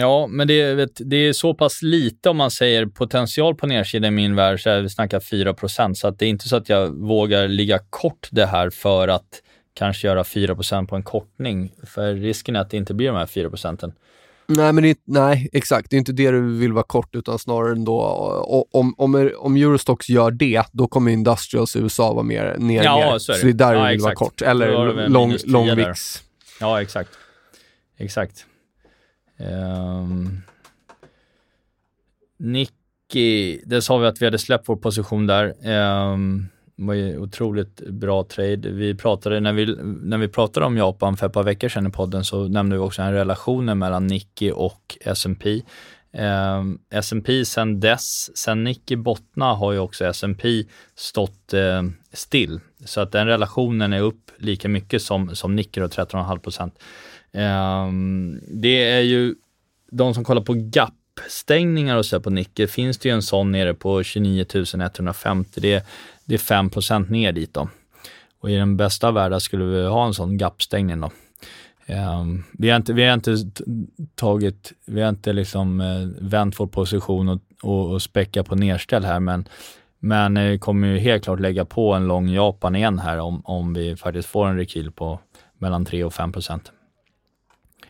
[0.00, 3.66] Ja, men det, är- vet, det är så pass lite om man säger potential på
[3.66, 6.56] nedsidan i min värld, så är vi snackar 4% så att det är inte så
[6.56, 9.42] att jag vågar ligga kort det här för att
[9.74, 11.72] kanske göra 4% på en kortning.
[11.86, 13.92] För risken är att det inte blir de här 4 procenten.
[14.46, 15.90] Nej, men det, nej, exakt.
[15.90, 18.00] Det är inte det du vill vara kort, utan snarare ändå
[18.72, 22.84] om, om, om Eurostox gör det, då kommer Industrials i USA vara mer ner.
[22.84, 23.18] Ja, ner.
[23.18, 23.42] så är det.
[23.42, 24.18] det är där Ja, du vill vara exakt.
[24.18, 24.40] kort.
[24.40, 25.76] Har du Eller lång, minus 10 lång.
[25.76, 26.22] VIX.
[26.60, 27.10] Ja, exakt.
[27.98, 28.46] Exakt.
[29.38, 30.42] Um,
[32.38, 35.54] Nicky, där sa vi att vi hade släppt vår position där.
[35.68, 38.70] Ehm, det var ju otroligt bra trade.
[38.70, 41.90] Vi pratade, när vi, när vi pratade om Japan för ett par veckor sedan i
[41.90, 45.62] podden så nämnde vi också en relationen mellan Nikkei och S&P.
[46.12, 51.82] Eh, S&P sen dess, sen Nikkei bottna har ju också S&P stått eh,
[52.12, 52.60] still.
[52.84, 56.78] Så att den relationen är upp lika mycket som, som Nikkei och 13,5 procent.
[57.32, 57.88] Eh,
[58.48, 59.34] det är ju
[59.90, 60.94] de som kollar på GAP
[61.28, 64.46] stängningar och så på Nikkei finns det ju en sån nere på 29
[64.96, 65.60] 150.
[65.60, 65.82] Det är,
[66.24, 66.70] det är 5
[67.08, 67.68] ner dit då.
[68.40, 71.10] Och i den bästa världen skulle vi ha en sån gap-stängning då.
[71.88, 73.36] Um, vi, har inte, vi har inte
[74.14, 79.04] tagit, vi har inte liksom uh, vänt vår position och, och, och späcka på nedställ
[79.04, 79.48] här, men,
[79.98, 83.74] men uh, kommer ju helt klart lägga på en lång Japan igen här om, om
[83.74, 85.20] vi faktiskt får en rekyl på
[85.58, 86.72] mellan 3 och 5 procent.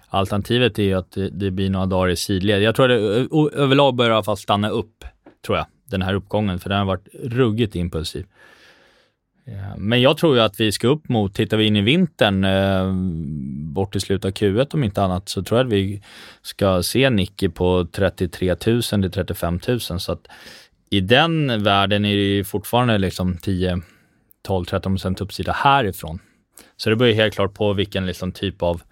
[0.09, 2.63] Alternativet är ju att det, det blir några dagar i sidled.
[2.63, 5.05] Jag tror att det överlag börjar i alla fall stanna upp,
[5.47, 8.27] tror jag, den här uppgången, för den har varit ruggigt impulsiv.
[9.45, 12.45] Ja, men jag tror ju att vi ska upp mot, tittar vi in i vintern,
[12.45, 12.93] eh,
[13.73, 16.03] bort i slutet av Q1 om inte annat, så tror jag att vi
[16.43, 19.81] ska se Nicky på 33 000 till 35 000.
[19.81, 20.29] Så att
[20.91, 23.81] i den världen är det ju fortfarande liksom 10,
[24.43, 26.19] 12, 13 procent uppsida härifrån.
[26.77, 28.83] Så det beror helt klart på vilken liksom typ av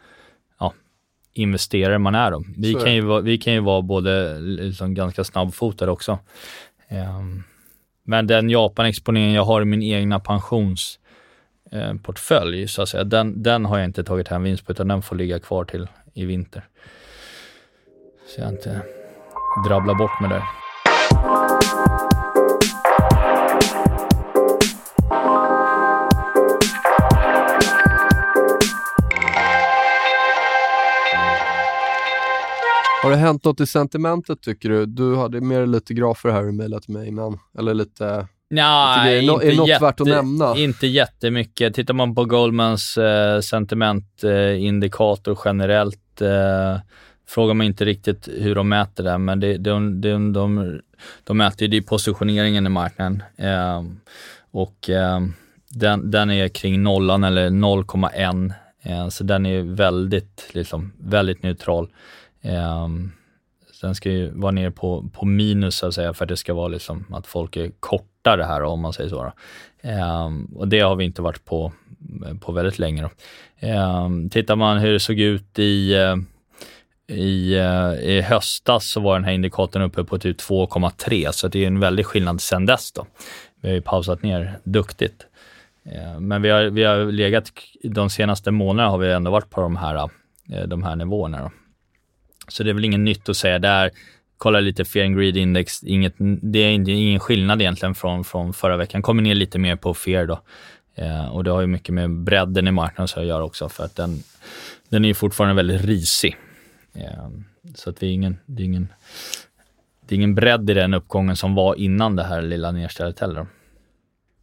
[1.34, 2.30] investerare man är.
[2.30, 2.44] Då.
[2.56, 6.18] Vi, kan ju, vi kan ju vara både liksom ganska snabbfotade också.
[6.92, 7.42] Ehm,
[8.04, 13.64] men den Japan-exponeringen jag har i min egna pensionsportfölj, eh, så att säga, den, den
[13.64, 16.64] har jag inte tagit hem vinst på, utan den får ligga kvar till i vinter.
[18.26, 18.82] Så jag inte
[19.68, 20.61] drabblar bort mig där.
[33.02, 34.86] Har det hänt något i sentimentet tycker du?
[34.86, 39.22] Du hade mer lite grafer här i mejlat till mig innan, eller lite Nej, är,
[39.22, 40.56] det, är något jätte, värt att nämna?
[40.56, 41.74] Inte jättemycket.
[41.74, 46.76] Tittar man på Goldmans eh, sentimentindikator eh, generellt, eh,
[47.28, 50.80] frågar man inte riktigt hur de mäter det, men det, de, de, de,
[51.24, 53.22] de mäter ju positioneringen i marknaden.
[53.36, 53.82] Eh,
[54.50, 55.20] och eh,
[55.70, 61.88] den, den är kring nollan eller 0,1, eh, så den är väldigt, liksom, väldigt neutral.
[62.42, 63.12] Ehm, um,
[63.82, 66.54] den ska ju vara nere på, på minus så att säga för att det ska
[66.54, 69.32] vara liksom att folk är kortare här om man säger så.
[69.82, 71.72] Um, och det har vi inte varit på,
[72.40, 73.02] på väldigt länge.
[73.02, 73.10] Då.
[73.68, 76.16] Um, tittar man hur det såg ut i, eh,
[77.16, 81.62] i, eh, i höstas så var den här indikatorn uppe på typ 2,3 så det
[81.62, 82.92] är en väldig skillnad sedan dess.
[82.92, 83.06] Då.
[83.60, 85.26] Vi har ju pausat ner duktigt.
[86.20, 87.52] Men vi har, vi har legat,
[87.82, 89.94] de senaste månaderna har vi ändå varit på de här,
[90.52, 91.42] eh, de här nivåerna.
[91.42, 91.50] Då.
[92.48, 93.90] Så det är väl inget nytt att säga där.
[94.38, 98.76] Kolla lite Fear and Greed Index, inget, det är ingen skillnad egentligen från, från förra
[98.76, 99.02] veckan.
[99.02, 100.40] Kommer ner lite mer på Fear då.
[100.94, 103.96] Eh, och det har ju mycket med bredden i marknaden att göra också, för att
[103.96, 104.22] den,
[104.88, 106.36] den är ju fortfarande väldigt risig.
[106.94, 107.28] Eh,
[107.74, 108.88] så att det är ingen, det är ingen,
[110.06, 113.46] det är ingen bredd i den uppgången som var innan det här lilla nedstället heller.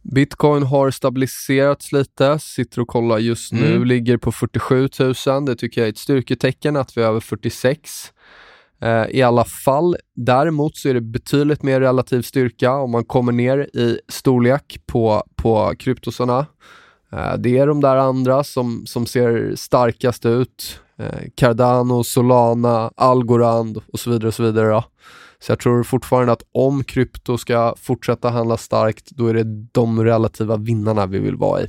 [0.02, 3.84] Bitcoin har stabiliserats lite, sitter och kollar just nu, mm.
[3.84, 4.88] ligger på 47
[5.26, 5.44] 000.
[5.44, 8.12] Det tycker jag är ett styrketecken att vi är över 46.
[8.80, 9.96] Eh, I alla fall.
[10.16, 15.24] Däremot så är det betydligt mer relativ styrka om man kommer ner i storlek på,
[15.36, 16.46] på kryptosarna.
[17.12, 20.80] Eh, det är de där andra som, som ser starkast ut.
[20.98, 24.28] Eh, Cardano, Solana, Algorand och så vidare.
[24.28, 24.84] och Så vidare då.
[25.40, 30.04] Så jag tror fortfarande att om krypto ska fortsätta handla starkt, då är det de
[30.04, 31.68] relativa vinnarna vi vill vara i.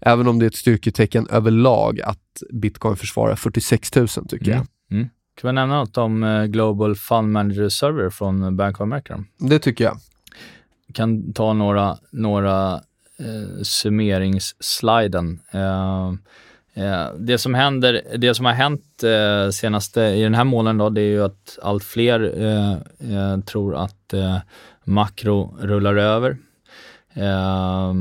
[0.00, 4.56] Även om det är ett styrketecken överlag att bitcoin försvarar 46 000 tycker mm.
[4.56, 4.96] jag.
[4.98, 5.08] Mm.
[5.40, 9.24] Kan vi nämna något om uh, Global Fund Manager Server från Bank of America?
[9.38, 9.96] Det tycker jag.
[10.86, 15.40] Vi kan ta några, några uh, summeringssliden.
[15.54, 16.14] Uh,
[16.74, 20.88] Eh, det som händer, det som har hänt eh, senaste, i den här månaden då,
[20.90, 22.72] det är ju att allt fler eh,
[23.16, 24.38] eh, tror att eh,
[24.84, 26.36] makro rullar över.
[27.14, 27.94] Eh,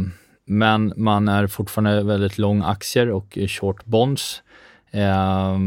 [0.46, 4.44] men man är fortfarande väldigt lång aktier och short bonds.
[4.92, 5.58] Eh,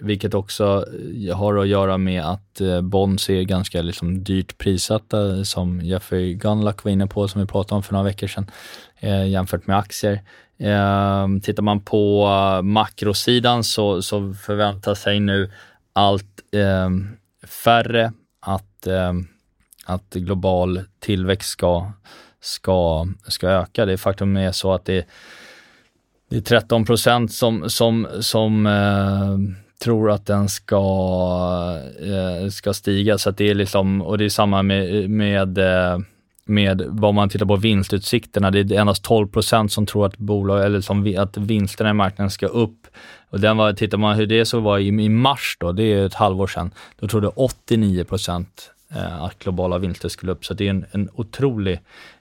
[0.00, 0.84] vilket också
[1.28, 5.80] eh, har att göra med att eh, bonds är ganska liksom dyrt prissatta, eh, som
[5.80, 8.50] Jeffrey Gunluck var inne på, som vi pratade om för några veckor sedan,
[9.28, 10.22] jämfört med aktier.
[10.58, 12.28] Eh, tittar man på
[12.62, 15.50] makrosidan så, så förväntar sig nu
[15.92, 16.90] allt eh,
[17.48, 19.12] färre att, eh,
[19.86, 21.92] att global tillväxt ska,
[22.40, 23.86] ska, ska öka.
[23.86, 25.06] Det faktum är så att det,
[26.30, 29.38] det är 13 procent som, som, som eh,
[29.84, 30.80] tror att den ska,
[32.00, 33.18] eh, ska stiga.
[33.18, 35.98] Så det är liksom, och det är samma med, med eh,
[36.48, 38.50] med vad man tittar på vinstutsikterna.
[38.50, 42.30] Det är endast 12 procent som tror att, bolag, eller som, att vinsterna i marknaden
[42.30, 42.86] ska upp.
[43.30, 46.06] Och den var, tittar man hur det så var i, i mars, då, det är
[46.06, 50.44] ett halvår sedan, då trodde 89 procent eh, att globala vinster skulle upp.
[50.44, 51.80] Så det är en, en otrolig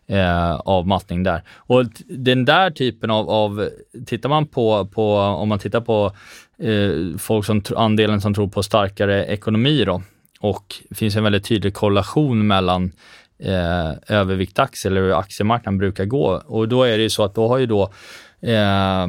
[0.10, 1.44] eh, avmattning där.
[1.56, 3.70] Och den där typen av, av
[4.06, 6.12] tittar man på, på, om man tittar på
[6.60, 10.02] eh, folk som, andelen som tror på starkare ekonomi då,
[10.40, 12.92] och det finns en väldigt tydlig korrelation mellan
[13.40, 16.42] eh, överviktaktier eller hur aktiemarknaden brukar gå.
[16.46, 17.84] Och då är det ju så att då har ju då
[18.42, 19.08] eh,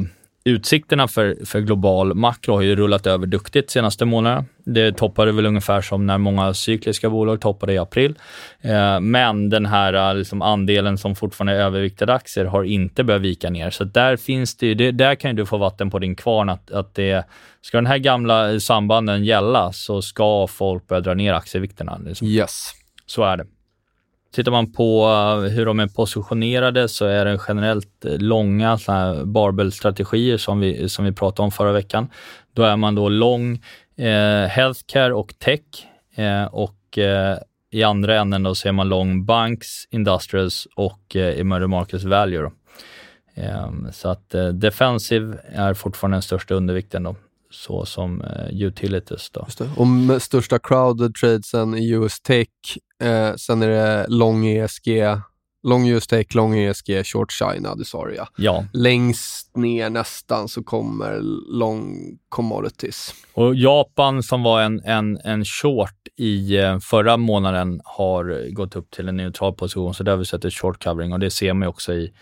[0.49, 4.45] utsikterna för, för global makro har ju rullat över duktigt senaste månaderna.
[4.65, 8.15] Det toppade väl ungefär som när många cykliska bolag toppade i april.
[8.61, 13.21] Eh, men den här eh, liksom, andelen som fortfarande är överviktade aktier har inte börjat
[13.21, 13.69] vika ner.
[13.69, 16.95] Så där finns det, det där kan du få vatten på din kvarn att, att
[16.95, 17.25] det,
[17.61, 21.97] ska den här gamla sambanden gälla så ska folk börja dra ner aktievikterna.
[22.05, 22.27] Liksom.
[22.27, 22.71] Yes.
[23.05, 23.45] Så är det.
[24.31, 28.79] Tittar man på eh, hur de är positionerade så är det generellt eh, långa
[29.25, 32.09] barbell-strategier som vi, som vi pratade om förra veckan.
[32.53, 33.63] Då är man då lång
[33.97, 35.61] eh, healthcare och tech
[36.15, 37.37] eh, och eh,
[37.71, 42.51] i andra änden då ser man lång banks, industrials och eh, emerging markets value.
[43.35, 47.15] Ehm, så att eh, defensive är fortfarande den största undervikten då
[47.51, 49.29] så som utilities.
[49.29, 49.47] Då.
[49.77, 52.47] Och med största crowded tradesen i US Tech,
[53.03, 54.87] eh, sen är det lång ESG,
[55.63, 58.27] lång US Tech, lång ESG, short China, det sa du ja.
[58.37, 58.65] ja.
[58.73, 61.19] Längst ner nästan så kommer
[61.59, 61.97] lång
[62.29, 63.13] commodities.
[63.33, 68.91] Och Japan som var en, en, en short i uh, förra månaden har gått upp
[68.91, 71.53] till en neutral position, så där har vi sett ett short covering och det ser
[71.53, 72.13] man också i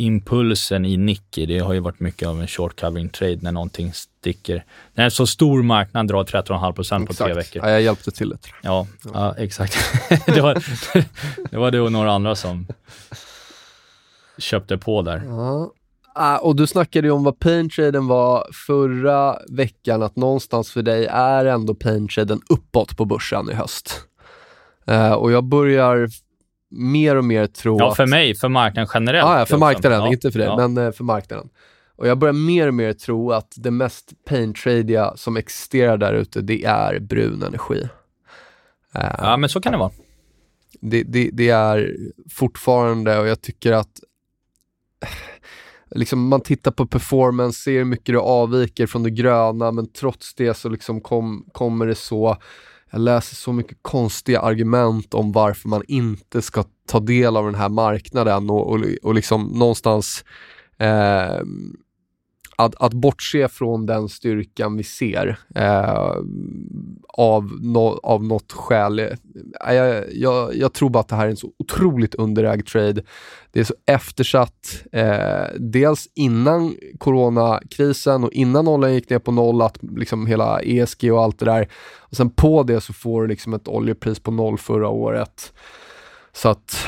[0.00, 3.92] impulsen i Nikkei, det har ju varit mycket av en short covering trade när någonting
[3.92, 4.64] sticker.
[4.94, 7.62] När en så stor marknad drar 13,5 procent på tre veckor.
[7.64, 8.48] Ja, jag hjälpte till lite.
[8.62, 9.10] Ja, ja.
[9.14, 9.76] ja exakt.
[10.26, 10.54] det, var,
[11.50, 12.66] det var du och några andra som
[14.38, 15.22] köpte på där.
[15.26, 15.72] Ja.
[16.14, 21.06] Ah, och du snackade ju om vad paintraden var förra veckan, att någonstans för dig
[21.06, 24.00] är ändå paintraden uppåt på börsen i höst.
[24.90, 26.08] Uh, och jag börjar
[26.70, 29.26] mer och mer tro Ja, för mig, för marknaden generellt.
[29.26, 30.68] Ah, ja, för marknaden, ja, inte för dig, ja.
[30.68, 31.48] men uh, för marknaden.
[31.96, 36.40] Och jag börjar mer och mer tro att det mest paintradiga som existerar där ute,
[36.40, 37.80] det är brun energi.
[38.96, 39.92] Uh, ja, men så kan det vara.
[40.80, 41.96] Det, det, det, är
[42.30, 44.00] fortfarande, och jag tycker att
[45.90, 50.34] liksom man tittar på performance, ser hur mycket det avviker från det gröna, men trots
[50.34, 52.36] det så liksom kom, kommer det så
[52.90, 57.54] jag läser så mycket konstiga argument om varför man inte ska ta del av den
[57.54, 60.24] här marknaden och, och, och liksom någonstans
[60.78, 61.40] eh,
[62.64, 66.12] att, att bortse från den styrkan vi ser eh,
[67.08, 68.98] av, no, av något skäl.
[68.98, 69.08] Eh,
[69.74, 73.02] jag, jag, jag, tror bara att det här är en så otroligt underägd trade.
[73.52, 79.62] Det är så eftersatt, eh, dels innan coronakrisen och innan oljan gick ner på noll,
[79.62, 81.68] att liksom hela ESG och allt det där.
[81.98, 85.52] Och sen på det så får du liksom ett oljepris på noll förra året.
[86.32, 86.86] Så att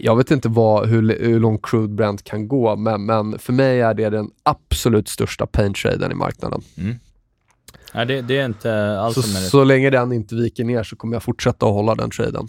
[0.00, 3.80] jag vet inte vad, hur, hur långt crude Brent kan gå, men, men för mig
[3.80, 6.62] är det den absolut största pain traden i marknaden.
[6.78, 6.94] Mm.
[7.94, 11.14] Nej, det, det, är inte alls så, så länge den inte viker ner så kommer
[11.14, 12.48] jag fortsätta att hålla den traden.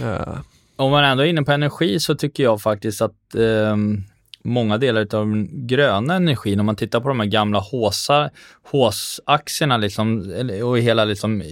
[0.00, 0.38] Uh.
[0.76, 4.04] Om man ändå är inne på energi så tycker jag faktiskt att um
[4.48, 6.60] många delar av den gröna energin.
[6.60, 7.64] Om man tittar på de här gamla
[8.70, 10.32] HÅS-aktierna liksom,
[10.64, 11.42] och hela liksom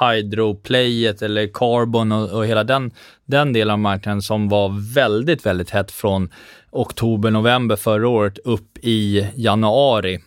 [0.00, 2.90] hydroplayet eller carbon och, och, hela den,
[3.26, 6.30] den delen av marknaden som var väldigt, väldigt hett från
[6.70, 10.18] oktober, november förra året upp i januari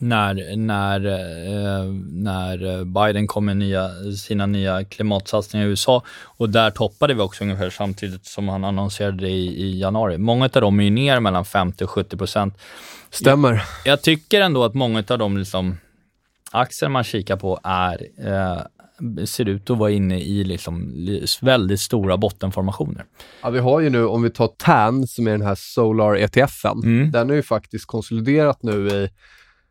[0.00, 6.02] när, när, eh, när Biden kom med nya, sina nya klimatsatsningar i USA.
[6.22, 10.18] Och där toppade vi också ungefär samtidigt som han annonserade i, i januari.
[10.18, 12.58] Många av dem är ju ner mellan 50 och 70 procent.
[13.10, 13.52] Stämmer.
[13.52, 15.76] Jag, jag, tycker ändå att många av de liksom,
[16.50, 18.62] aktier man kikar på är eh,
[19.24, 20.92] ser ut att vara inne i liksom
[21.40, 23.04] väldigt stora bottenformationer.
[23.42, 26.82] Ja, vi har ju nu, om vi tar TAN, som är den här Solar ETFen,
[26.84, 27.10] mm.
[27.10, 29.08] den har ju faktiskt konsoliderat nu i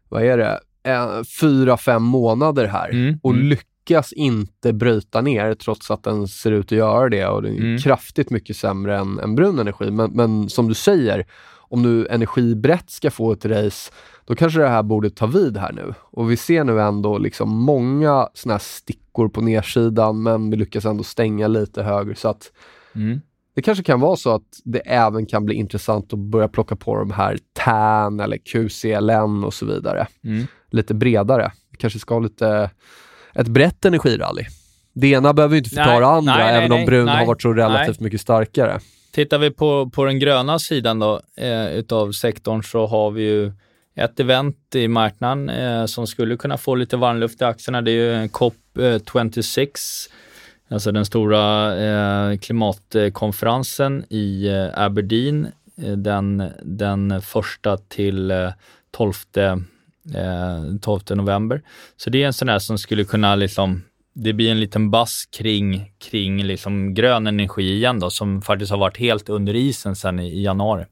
[0.09, 3.19] vad är det, en, fyra, fem månader här mm.
[3.23, 3.45] och mm.
[3.45, 7.59] lyckas inte bryta ner trots att den ser ut att göra det och den är
[7.59, 7.77] mm.
[7.77, 9.91] kraftigt mycket sämre än, än brun energi.
[9.91, 11.25] Men, men som du säger,
[11.57, 13.91] om nu energibrett ska få ett race,
[14.25, 15.93] då kanske det här borde ta vid här nu.
[15.99, 20.85] Och vi ser nu ändå liksom många såna här stickor på nedsidan, men vi lyckas
[20.85, 22.15] ändå stänga lite högre.
[22.15, 22.51] Så att
[22.95, 23.21] mm.
[23.59, 26.97] Det kanske kan vara så att det även kan bli intressant att börja plocka på
[26.97, 30.07] de här TAN eller QCLN och så vidare.
[30.23, 30.47] Mm.
[30.71, 31.51] Lite bredare.
[31.71, 32.69] Vi kanske ska ha lite,
[33.33, 34.45] ett brett energirally.
[34.93, 37.05] Det ena behöver ju inte förklara Nej, det andra, nej, nej, även om nej, brun
[37.05, 38.79] nej, har varit så relativt mycket starkare.
[39.11, 43.51] Tittar vi på, på den gröna sidan då, eh, utav sektorn så har vi ju
[43.95, 47.81] ett event i marknaden eh, som skulle kunna få lite varmluft i aktierna.
[47.81, 49.69] Det är ju COP26,
[50.69, 55.47] alltså den stora eh, klimatkonferensen i eh, Aberdeen
[55.77, 58.49] eh, den, den första till eh,
[58.91, 59.57] 12, eh,
[60.81, 61.61] 12 november.
[61.97, 63.81] Så det är en sån där som skulle kunna liksom
[64.13, 68.77] det blir en liten bass kring, kring liksom grön energi igen då, som faktiskt har
[68.77, 70.85] varit helt under isen sedan i, i januari.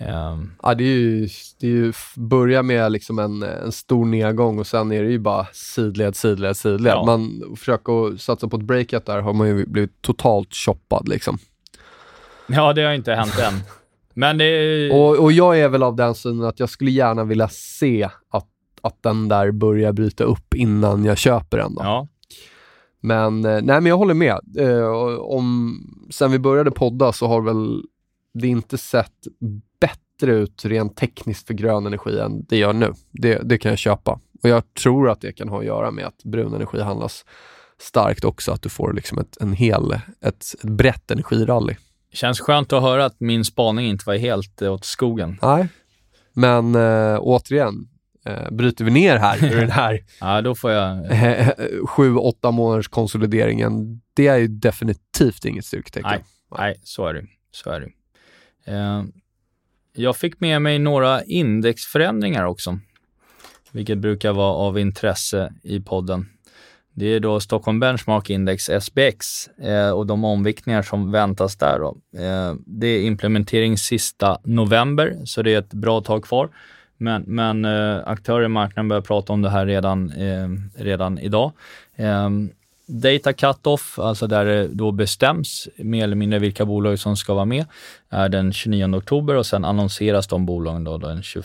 [0.00, 1.28] Um, Ja, det är ju,
[1.60, 5.18] det är ju börja med liksom en, en stor nedgång och sen är det ju
[5.18, 6.92] bara sidled, sidled, sidled.
[6.92, 7.04] Ja.
[7.04, 11.38] Man försöker satsa på ett breakout där har man ju blivit totalt choppad liksom.
[12.46, 13.60] ja, det har inte hänt än.
[14.14, 17.48] Men det Och, och jag är väl av den synen att jag skulle gärna vilja
[17.48, 18.48] se att,
[18.82, 21.74] att den där börjar bryta upp innan jag köper den.
[21.74, 21.82] Då.
[21.82, 22.08] Ja,
[23.00, 24.40] Men, eh, nej men jag håller med.
[24.58, 25.78] Eh, om,
[26.10, 27.82] sen vi började podda så har väl
[28.34, 29.26] det inte sett
[30.20, 32.92] bättre ut rent tekniskt för grön energi än det gör nu.
[33.10, 34.20] Det, det kan jag köpa.
[34.42, 37.24] Och jag tror att det kan ha att göra med att brun energi handlas
[37.78, 41.76] starkt också, att du får liksom ett, en hel, ett, ett brett energirally.
[42.12, 45.38] känns skönt att höra att min spaning inte var helt eh, åt skogen.
[45.42, 45.68] Nej,
[46.32, 47.88] men äh, återigen,
[48.26, 51.10] äh, bryter vi ner här ur den här Ja, då får jag...
[51.12, 51.48] eh,
[51.86, 56.10] sju, åtta månaders konsolideringen, det är ju definitivt inget styrketecken.
[56.10, 56.24] Nej,
[56.58, 57.24] nej, så är det.
[57.50, 57.88] Så är det.
[59.98, 62.78] Jag fick med mig några indexförändringar också,
[63.72, 66.26] vilket brukar vara av intresse i podden.
[66.94, 71.78] Det är då Stockholm Benchmark Index, SBX, eh, och de omviktningar som väntas där.
[71.78, 71.96] Då.
[72.22, 76.48] Eh, det är implementering sista november, så det är ett bra tag kvar.
[76.96, 81.52] Men, men eh, aktörer i marknaden börjar prata om det här redan, eh, redan idag.
[81.96, 82.30] Eh,
[82.88, 87.44] Data cut-off, alltså där det då bestäms mer eller mindre vilka bolag som ska vara
[87.44, 87.64] med,
[88.08, 91.44] är den 29 oktober och sen annonseras de bolagen då den 21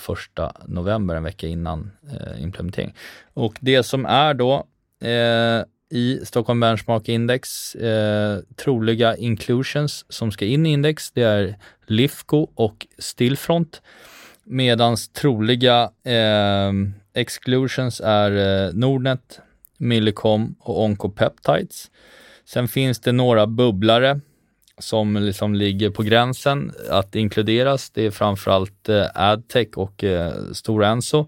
[0.66, 2.94] november, en vecka innan eh, implementering.
[3.34, 4.66] Och det som är då
[5.02, 11.56] eh, i Stockholm Benchmark Index, eh, troliga inclusions som ska in i index, det är
[11.88, 13.82] Lifco och Stillfront.
[14.44, 16.72] Medans troliga eh,
[17.14, 18.32] exclusions är
[18.68, 19.40] eh, Nordnet,
[19.82, 21.92] Millicom och Oncopeptides.
[22.46, 24.20] Sen finns det några bubblare
[24.78, 27.90] som liksom ligger på gränsen att inkluderas.
[27.90, 31.28] Det är framförallt eh, Adtech och eh, Stora Enso.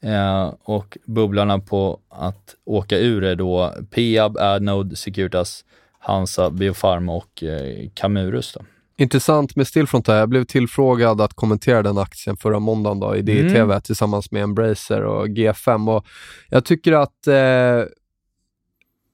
[0.00, 5.64] Eh, och bubblarna på att åka ur är då Peab, Adnode, Securitas,
[5.98, 8.52] Hansa, Biofarma och eh, Camurus.
[8.52, 8.64] Då.
[8.96, 10.16] Intressant med Stillfront här.
[10.16, 13.80] Jag blev tillfrågad att kommentera den aktien förra måndagen då, i DTV Mm.
[13.80, 15.96] tillsammans med Embracer och G5.
[15.96, 16.06] Och
[16.48, 17.88] jag tycker att eh,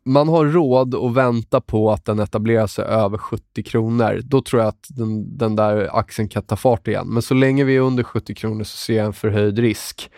[0.05, 4.21] man har råd att vänta på att den etablerar sig över 70 kronor.
[4.25, 7.07] Då tror jag att den, den där aktien kan ta fart igen.
[7.09, 10.11] Men så länge vi är under 70 kronor så ser jag en förhöjd risk.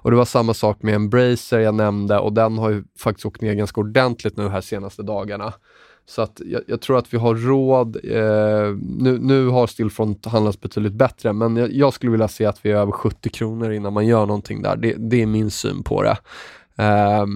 [0.00, 3.40] Och det var samma sak med Embracer jag nämnde och den har ju faktiskt åkt
[3.40, 5.52] ner ganska ordentligt nu här senaste dagarna.
[6.08, 7.96] Så att jag, jag tror att vi har råd.
[8.04, 12.66] Eh, nu, nu har Stillfront handlats betydligt bättre, men jag, jag skulle vilja se att
[12.66, 14.76] vi är över 70 kronor innan man gör någonting där.
[14.76, 16.16] Det, det är min syn på det.
[16.78, 17.26] Eh,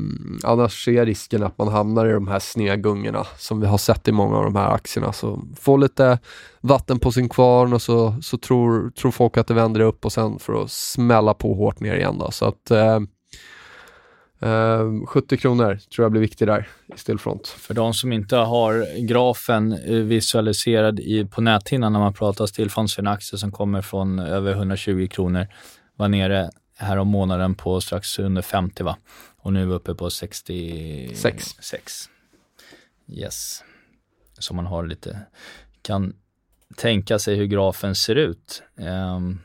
[0.43, 4.09] annars ser jag risken att man hamnar i de här snedgungorna som vi har sett
[4.09, 5.13] i många av de här aktierna.
[5.13, 6.19] Så få lite
[6.61, 10.13] vatten på sin kvarn och så, så tror, tror folk att det vänder upp och
[10.13, 12.19] sen för att smälla på hårt ner igen.
[12.19, 12.31] Då.
[12.31, 13.01] Så att eh,
[14.43, 17.49] eh, 70 kronor tror jag blir viktigt där i Stillfront.
[17.49, 22.91] För de som inte har grafen eh, visualiserad i, på näthinnan när man pratar stillfond
[22.91, 25.47] så är en aktie som kommer från över 120 kronor,
[25.97, 28.97] var nere här om månaden på strax under 50 va?
[29.37, 31.45] Och nu är vi uppe på 66.
[31.61, 32.09] Sex.
[33.09, 33.65] Yes.
[34.39, 35.19] Så man har lite,
[35.83, 36.15] kan
[36.77, 38.63] tänka sig hur grafen ser ut.
[38.79, 39.39] Ehm,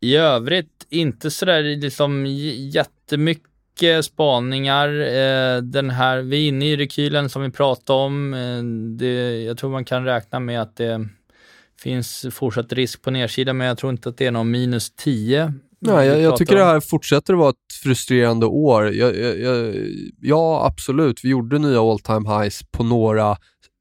[0.00, 2.70] I övrigt inte sådär liksom j-
[3.06, 4.88] jättemycket spaningar.
[4.88, 8.34] Eh, den här, vi är inne i rekylen som vi pratade om.
[8.34, 8.62] Eh,
[8.98, 11.08] det, jag tror man kan räkna med att det
[11.82, 15.52] finns fortsatt risk på nedsidan, men jag tror inte att det är någon minus 10.
[15.80, 16.68] Nej, jag, jag tycker det om.
[16.68, 18.92] här fortsätter att vara ett frustrerande år.
[18.94, 19.74] Jag, jag,
[20.20, 21.24] ja, absolut.
[21.24, 23.30] Vi gjorde nya all time highs på några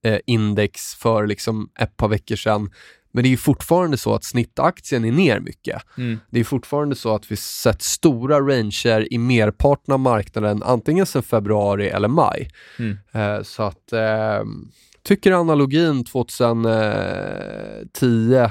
[0.06, 2.70] eh, index för liksom ett par veckor sedan.
[3.16, 5.82] Men det är ju fortfarande så att snittaktien är ner mycket.
[5.98, 6.20] Mm.
[6.30, 11.24] Det är fortfarande så att vi sett stora ranger i merparten av marknaden, antingen sedan
[11.24, 12.50] februari eller maj.
[12.80, 12.98] Mm.
[13.14, 14.44] Eh, så att, eh,
[15.04, 18.50] tycker analogin 2010, eh,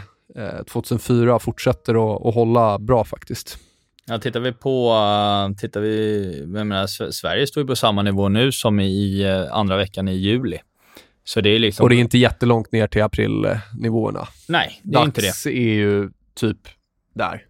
[0.67, 3.59] 2004 fortsätter att, att hålla bra faktiskt.
[4.07, 8.29] Ja, tittar vi på, uh, tittar vi, jag menar, Sverige står ju på samma nivå
[8.29, 10.59] nu som i uh, andra veckan i juli.
[11.25, 11.85] Så det är liksom...
[11.85, 14.29] Och det är inte jättelångt ner till aprilnivåerna.
[14.49, 15.27] Nej, det är Dags inte det.
[15.27, 16.59] Dax är ju typ
[17.15, 17.47] där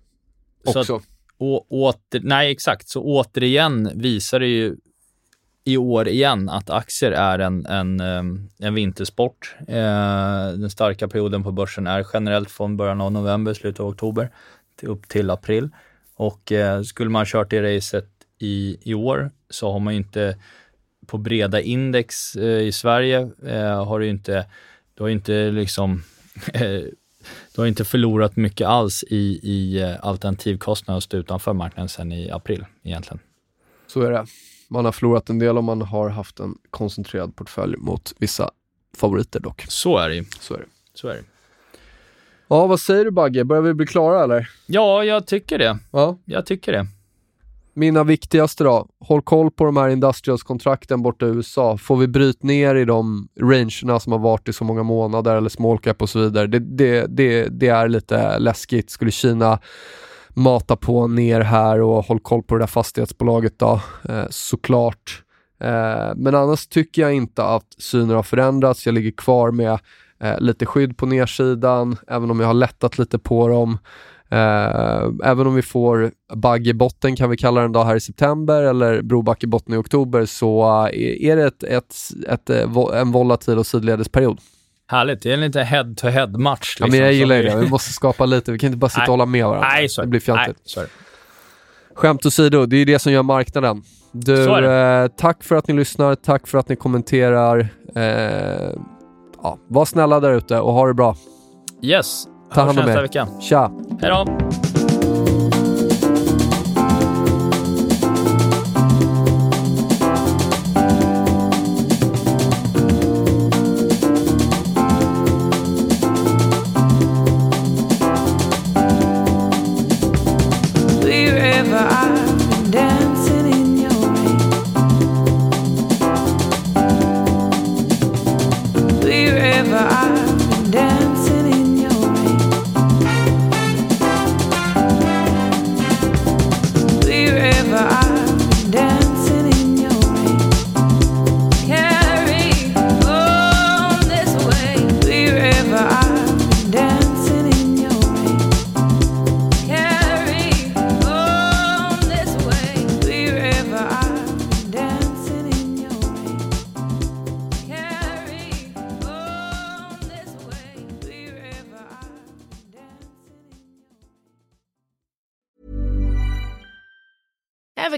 [0.64, 0.84] också.
[0.84, 1.02] Så att,
[1.38, 2.88] och, åter, nej, exakt.
[2.88, 4.76] Så återigen visar det ju
[5.64, 8.00] i år igen att aktier är en, en,
[8.58, 9.54] en vintersport.
[9.68, 14.30] Eh, den starka perioden på börsen är generellt från början av november, slutet av oktober,
[14.76, 15.68] till, upp till april.
[16.14, 18.08] Och eh, skulle man kört det racet
[18.38, 20.38] i, i år så har man ju inte
[21.06, 24.46] på breda index eh, i Sverige eh, har du inte,
[24.94, 26.02] du har inte liksom
[27.54, 32.12] du har inte förlorat mycket alls i, i eh, alternativkostnader att stå utanför marknaden sen
[32.12, 33.18] i april egentligen.
[33.86, 34.26] Så är det.
[34.68, 38.50] Man har förlorat en del om man har haft en koncentrerad portfölj mot vissa
[38.96, 39.64] favoriter dock.
[39.68, 40.24] Så är det.
[40.40, 40.66] Så är det.
[40.94, 41.24] Så är det.
[42.48, 43.44] Ja, vad säger du Bagge?
[43.44, 44.50] Börjar vi bli klara eller?
[44.66, 45.78] Ja, jag tycker det.
[45.90, 46.18] Ja.
[46.24, 46.86] Jag tycker det.
[47.76, 48.86] Mina viktigaste då.
[49.00, 51.76] Håll koll på de här industrials-kontrakten borta i USA.
[51.76, 55.48] Får vi bryt ner i de rangerna som har varit i så många månader eller
[55.48, 56.46] small cap och så vidare.
[56.46, 58.90] Det, det, det, det är lite läskigt.
[58.90, 59.58] Skulle Kina
[60.28, 65.22] mata på ner här och håll koll på det där fastighetsbolaget då, eh, såklart.
[65.60, 68.86] Eh, men annars tycker jag inte att synen har förändrats.
[68.86, 69.78] Jag ligger kvar med
[70.20, 73.78] eh, lite skydd på nedsidan, även om jag har lättat lite på dem.
[74.34, 78.00] Uh, även om vi får bugg i botten kan vi kalla den då här i
[78.00, 81.94] september eller broback i botten i oktober så uh, är det ett, ett,
[82.28, 84.40] ett, eh, en volatil och sidledesperiod.
[84.86, 86.76] Härligt, det är en lite head-to-head-match.
[86.80, 87.64] Liksom, ja, men jag liksom, gillar det.
[87.64, 89.68] Vi måste skapa lite, vi kan inte bara sitta och hålla med varandra.
[89.68, 90.58] Nej, så det blir fjantigt.
[90.76, 90.86] Nej,
[91.94, 93.82] Skämt åsido, det är det som gör marknaden.
[94.12, 97.68] Du, eh, tack för att ni lyssnar, tack för att ni kommenterar.
[97.96, 98.72] Eh,
[99.42, 101.16] ja, var snälla där ute och ha det bra.
[101.82, 103.02] Yes, Ta hand om er.
[103.02, 103.26] vecka.
[103.40, 103.70] Tja!
[104.00, 104.73] Hej då!